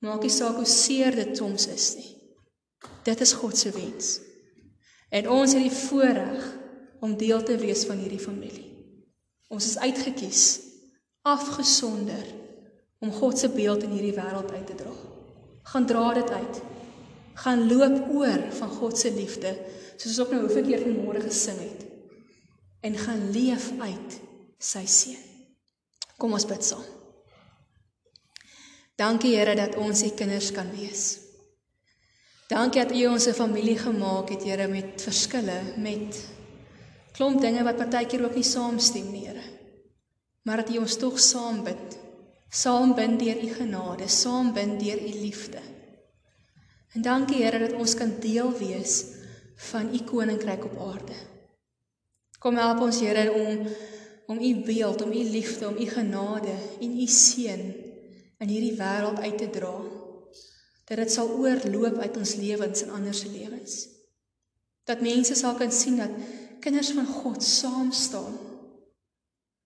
Maak 0.05 0.27
nie 0.27 0.35
saak 0.35 0.59
hoe 0.59 0.69
seer 0.69 1.15
dit 1.17 1.33
soms 1.39 1.69
is 1.71 1.89
nie. 2.01 2.11
Dit 3.07 3.23
is 3.25 3.33
God 3.39 3.57
se 3.57 3.71
wens. 3.73 4.19
En 5.15 5.31
ons 5.31 5.55
het 5.55 5.63
die 5.63 5.73
voorreg 5.87 6.51
om 7.05 7.15
deel 7.21 7.47
te 7.47 7.57
wees 7.63 7.87
van 7.87 8.03
hierdie 8.03 8.21
familie. 8.21 8.73
Ons 9.55 9.71
is 9.71 9.79
uitgekies, 9.79 10.45
afgesonder 11.23 12.25
om 13.05 13.13
God 13.13 13.39
se 13.39 13.51
beeld 13.53 13.85
in 13.85 13.93
hierdie 13.93 14.17
wêreld 14.17 14.51
uit 14.51 14.67
te 14.71 14.77
dra. 14.79 14.93
Gaan 15.73 15.87
dra 15.87 16.05
dit 16.17 16.31
uit. 16.31 16.61
Gaan 17.45 17.67
loop 17.69 18.11
oor 18.15 18.45
van 18.59 18.71
God 18.79 18.99
se 18.99 19.11
liefde, 19.13 19.53
soos 19.97 20.13
ons 20.13 20.21
ook 20.25 20.33
nou 20.33 20.45
hoeveel 20.47 20.69
keer 20.69 20.85
vanmôre 20.87 21.25
gesing 21.25 21.61
het. 21.61 21.85
En 22.85 22.97
gaan 23.01 23.31
leef 23.35 23.71
uit 23.81 24.19
sy 24.61 24.85
seën. 24.89 25.21
Kom 26.21 26.37
ons 26.37 26.47
bid 26.49 26.65
saam. 26.65 26.85
Dankie 28.97 29.35
Here 29.35 29.57
dat 29.59 29.75
ons 29.83 30.05
u 30.07 30.13
kinders 30.15 30.53
kan 30.55 30.69
wees. 30.77 31.19
Dankie 32.49 32.85
dat 32.85 32.95
u 32.95 33.07
ons 33.07 33.27
'n 33.27 33.35
familie 33.35 33.79
gemaak 33.79 34.29
het, 34.29 34.45
Here, 34.45 34.69
met 34.69 35.03
verskille, 35.03 35.75
met 35.77 36.29
klomp 37.13 37.41
dinge 37.41 37.65
wat 37.65 37.77
partykeer 37.77 38.25
ook 38.25 38.35
nie 38.35 38.45
saamstem 38.45 39.11
nie, 39.11 39.27
Here. 39.27 39.43
Maar 40.43 40.57
dat 40.57 40.71
u 40.75 40.79
ons 40.79 40.97
tog 40.97 41.19
saam 41.19 41.65
bid 41.65 42.04
saam 42.55 42.95
bind 42.95 43.19
deur 43.19 43.41
u 43.43 43.51
genade, 43.55 44.09
saam 44.09 44.53
bind 44.55 44.81
deur 44.81 45.01
u 45.03 45.13
liefde. 45.21 45.63
En 46.95 47.03
dankie 47.03 47.43
Here 47.43 47.59
dat 47.59 47.73
ons 47.73 47.95
kan 47.99 48.13
deel 48.21 48.53
wees 48.59 49.03
van 49.71 49.95
u 49.95 49.99
koninkryk 50.07 50.65
op 50.65 50.77
aarde. 50.79 51.17
Kom 52.39 52.57
help 52.57 52.81
ons 52.87 53.01
Here 53.01 53.33
om 53.33 53.67
om 54.27 54.39
u 54.41 54.55
beeld, 54.65 55.03
om 55.03 55.11
u 55.13 55.25
liefde, 55.31 55.69
om 55.69 55.77
u 55.77 55.85
genade 55.85 56.55
en 56.81 57.01
u 57.01 57.07
seën 57.07 57.65
in 58.39 58.49
hierdie 58.49 58.77
wêreld 58.79 59.21
uit 59.21 59.37
te 59.39 59.51
dra. 59.51 59.75
Dat 60.85 60.97
dit 60.97 61.13
sal 61.13 61.29
oorloop 61.29 61.99
uit 61.99 62.17
ons 62.17 62.35
lewens 62.41 62.83
en 62.83 62.95
ander 62.97 63.15
se 63.15 63.29
lewens. 63.29 63.75
Dat 64.85 65.05
mense 65.05 65.35
sal 65.35 65.59
kan 65.61 65.73
sien 65.73 66.01
dat 66.01 66.17
kinders 66.61 66.91
van 66.97 67.07
God 67.07 67.45
saam 67.45 67.93
staan 67.93 68.39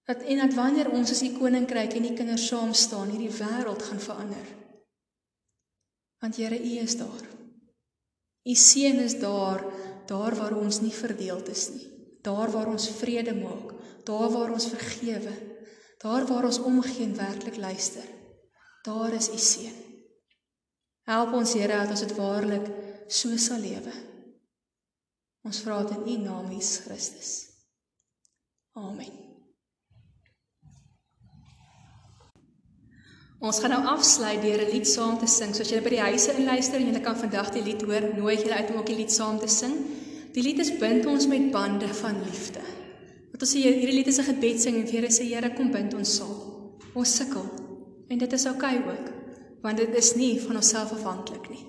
Dat 0.09 0.23
en 0.25 0.39
dat 0.41 0.55
wanneer 0.57 0.89
ons 0.89 1.11
as 1.13 1.21
die 1.21 1.35
koninkryk 1.37 1.93
en 1.99 2.07
die 2.07 2.15
kinders 2.17 2.47
saam 2.49 2.71
staan, 2.73 3.11
hierdie 3.13 3.35
wêreld 3.43 3.83
gaan 3.85 4.01
verander. 4.01 4.47
Want 6.25 6.39
Here, 6.41 6.57
U 6.57 6.79
is 6.81 6.97
daar. 6.97 7.27
U 8.49 8.55
seën 8.55 9.03
is 9.05 9.19
daar, 9.21 9.65
daar 10.09 10.37
waar 10.39 10.57
ons 10.57 10.81
nie 10.81 10.95
verdeeld 10.97 11.53
is 11.53 11.67
nie. 11.75 11.85
Daar 12.25 12.49
waar 12.51 12.73
ons 12.73 12.89
vrede 12.97 13.37
maak, 13.37 13.77
daar 14.09 14.33
waar 14.33 14.57
ons 14.57 14.71
vergewe, 14.73 15.37
daar 16.01 16.27
waar 16.27 16.49
ons 16.49 16.59
omgee 16.59 17.05
en 17.05 17.15
werklik 17.17 17.61
luister. 17.61 18.09
Daar 18.89 19.13
is 19.13 19.29
U 19.29 19.39
seën. 19.39 19.77
Help 21.05 21.37
ons 21.37 21.53
Here 21.53 21.85
dat 21.85 21.93
ons 21.93 22.09
dit 22.09 22.17
waarlik 22.17 22.73
so 23.13 23.37
sal 23.37 23.61
lewe. 23.61 23.93
Ons 25.45 25.61
vra 25.65 25.83
dit 25.85 25.97
in 26.01 26.13
U 26.17 26.21
naam, 26.25 26.53
Jesus 26.57 26.85
Christus. 26.89 27.33
Amen. 28.73 29.28
Ons 33.39 33.61
gaan 33.63 33.71
nou 33.71 33.85
afsluit 33.87 34.41
deur 34.43 34.59
'n 34.65 34.71
lied 34.73 34.87
saam 34.87 35.19
te 35.19 35.27
sing. 35.27 35.55
So 35.55 35.63
as 35.63 35.71
jy 35.71 35.81
by 35.81 35.91
die 35.91 36.03
huise 36.03 36.33
inluister 36.35 36.81
en 36.81 36.93
jy 36.93 37.01
kan 37.01 37.17
vandag 37.17 37.53
die 37.55 37.63
lied 37.63 37.83
hoor, 37.83 38.03
nooi 38.17 38.35
ek 38.35 38.43
julle 38.45 38.59
uit 38.59 38.71
om 38.71 38.79
ook 38.79 38.87
die 38.87 38.97
lied 38.97 39.13
saam 39.13 39.39
te 39.39 39.47
sing. 39.47 39.77
Die 40.35 40.43
lied 40.43 40.59
is 40.59 40.73
bind 40.79 41.07
ons 41.07 41.27
met 41.27 41.53
bande 41.53 41.87
van 41.87 42.17
liefde. 42.25 42.61
Wat 43.31 43.41
ons 43.41 43.53
sê 43.55 43.63
hierdie 43.63 43.95
lied 43.95 44.09
is 44.09 44.19
'n 44.19 44.35
gebed 44.35 44.61
sing 44.61 44.75
en 44.77 44.87
vir 44.87 44.93
Here 44.93 45.07
sê 45.11 45.23
Here 45.23 45.55
kom 45.55 45.71
bind 45.71 45.95
ons 45.95 46.17
saam. 46.17 46.39
Ons 46.95 47.17
sukkel 47.17 47.47
en 48.11 48.19
dit 48.19 48.33
is 48.33 48.47
oukei 48.47 48.77
okay 48.79 48.91
ook, 48.91 49.13
want 49.63 49.77
dit 49.77 49.95
is 49.95 50.17
nie 50.17 50.41
van 50.41 50.57
onsself 50.57 50.93
afhanklik 50.93 51.49
nie. 51.51 51.65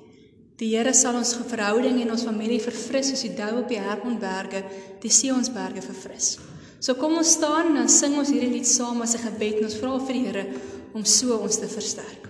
Die 0.57 0.75
Here 0.75 0.93
sal 0.93 1.15
ons 1.15 1.35
verhouding 1.35 2.01
en 2.01 2.11
ons 2.11 2.23
familie 2.23 2.59
verfris 2.59 3.09
soos 3.09 3.21
die 3.21 3.35
dou 3.35 3.59
op 3.59 3.67
die 3.67 3.79
Hermonberge, 3.79 4.63
die 5.01 5.09
Sionsberge 5.09 5.81
verfris. 5.81 6.39
So 6.79 6.95
kom 6.95 7.17
ons 7.17 7.31
staan 7.31 7.67
en 7.67 7.75
dan 7.75 7.89
sing 7.89 8.17
ons 8.17 8.29
hierdie 8.29 8.49
lied 8.49 8.67
saam 8.67 9.01
as 9.01 9.15
'n 9.15 9.19
gebed 9.19 9.57
en 9.59 9.65
ons 9.65 9.77
vra 9.77 9.99
vir 9.99 10.13
die 10.13 10.25
Here 10.25 10.45
om 10.93 11.05
so 11.05 11.37
ons 11.37 11.59
te 11.59 11.69
versterk. 11.69 12.28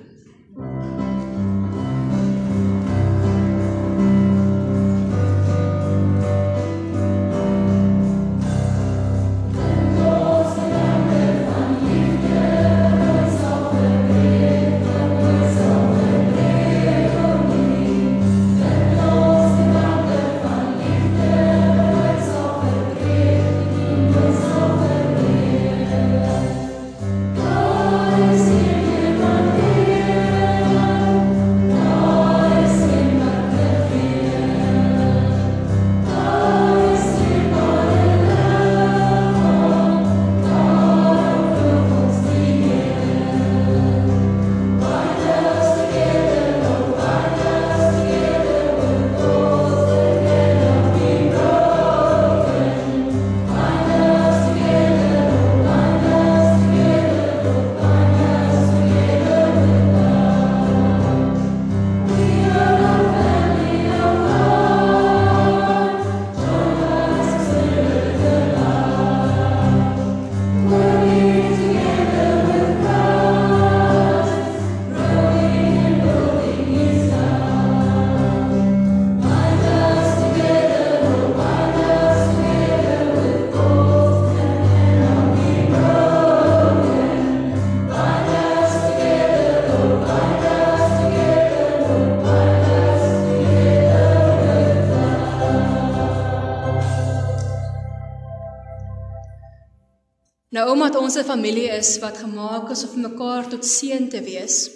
Omdat 100.90 101.04
ons 101.04 101.18
'n 101.18 101.24
familie 101.24 101.70
is 101.70 102.00
wat 102.00 102.18
gemaak 102.18 102.70
is 102.72 102.84
om 102.90 103.02
mekaar 103.02 103.48
tot 103.50 103.66
seën 103.66 104.10
te 104.10 104.22
wees, 104.22 104.70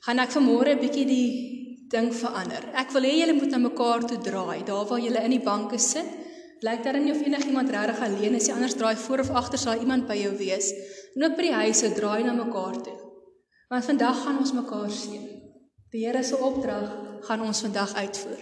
gaan 0.00 0.18
ek 0.18 0.30
vanmôre 0.30 0.70
'n 0.70 0.78
bietjie 0.78 1.06
die 1.06 1.30
ding 1.90 2.14
verander. 2.14 2.62
Ek 2.72 2.90
wil 2.92 3.02
hê 3.02 3.14
julle 3.18 3.34
moet 3.34 3.50
na 3.50 3.58
mekaar 3.58 4.06
toe 4.06 4.18
draai, 4.18 4.64
daar 4.64 4.86
waar 4.86 5.00
julle 5.00 5.24
in 5.24 5.30
die 5.30 5.44
banke 5.44 5.78
sit. 5.78 6.06
Lyk 6.60 6.84
daar 6.84 7.00
nie 7.00 7.10
of 7.10 7.20
enigiemand 7.20 7.70
regtig 7.70 8.00
alleen 8.00 8.34
is 8.34 8.46
nie, 8.46 8.54
anders 8.54 8.74
draai 8.74 8.96
voor 8.96 9.18
of 9.20 9.30
agter 9.30 9.58
sal 9.58 9.80
iemand 9.80 10.06
by 10.06 10.14
jou 10.14 10.36
wees. 10.36 10.72
En 11.16 11.24
ook 11.24 11.36
by 11.36 11.42
die 11.42 11.52
huise 11.52 11.92
draai 11.94 12.22
na 12.22 12.32
mekaar 12.32 12.82
toe. 12.82 12.98
Want 13.68 13.84
vandag 13.84 14.22
gaan 14.22 14.38
ons 14.38 14.52
mekaar 14.52 14.90
seën. 14.90 15.28
Die 15.90 16.06
Here 16.06 16.22
se 16.22 16.36
opdrag 16.36 16.90
gaan 17.22 17.40
ons 17.40 17.60
vandag 17.60 17.94
uitvoer. 17.94 18.40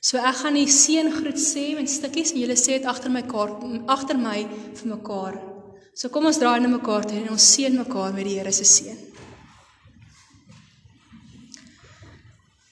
So 0.00 0.18
ek 0.18 0.36
gaan 0.36 0.54
die 0.54 0.66
seëngroet 0.66 1.38
sê 1.38 1.74
met 1.74 1.90
stukkies 1.90 2.32
en 2.32 2.40
julle 2.40 2.56
sê 2.56 2.78
dit 2.78 2.84
agter 2.84 3.10
my 3.10 3.22
kaart 3.22 3.64
agter 3.86 4.18
my 4.18 4.46
vir 4.74 4.88
mekaar. 4.96 5.59
So 5.94 6.08
kom 6.08 6.26
ons 6.30 6.38
draai 6.40 6.60
na 6.62 6.70
mekaar 6.70 7.04
toe 7.04 7.18
en 7.18 7.32
ons 7.34 7.46
seën 7.54 7.74
mekaar 7.76 8.14
met 8.14 8.26
die 8.28 8.36
Here 8.38 8.52
se 8.52 8.64
seën. 8.64 8.98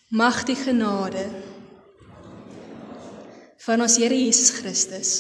Mag 0.08 0.44
die 0.48 0.56
genade 0.56 1.26
van 3.66 3.84
ons 3.84 3.98
Here 4.00 4.16
Jesus 4.16 4.54
Christus 4.56 5.10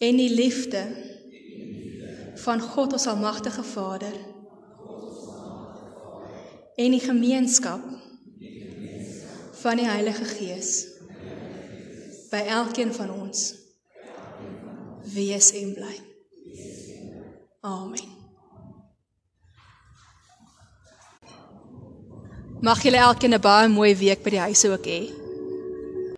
en 0.00 0.16
die 0.16 0.32
liefde 0.32 0.82
van 2.40 2.60
God 2.60 2.92
ons 2.96 3.06
almagtige 3.08 3.64
Vader 3.64 4.16
en 6.80 6.96
die 6.96 7.02
gemeenskap 7.04 7.84
van 9.60 9.76
die 9.76 9.88
Heilige 9.88 10.24
Gees 10.24 10.70
by 12.30 12.40
elkeen 12.48 12.94
van 12.96 13.12
ons 13.12 13.59
wees 15.14 15.52
en 15.52 15.74
bly. 15.74 15.96
Amen. 17.60 18.08
Mag 22.60 22.82
julle 22.82 22.96
elkeen 22.96 23.34
'n 23.34 23.40
baie 23.40 23.68
mooi 23.68 23.96
week 23.96 24.22
by 24.22 24.30
die 24.30 24.44
huis 24.46 24.64
ook 24.64 24.84
hê. 24.84 25.19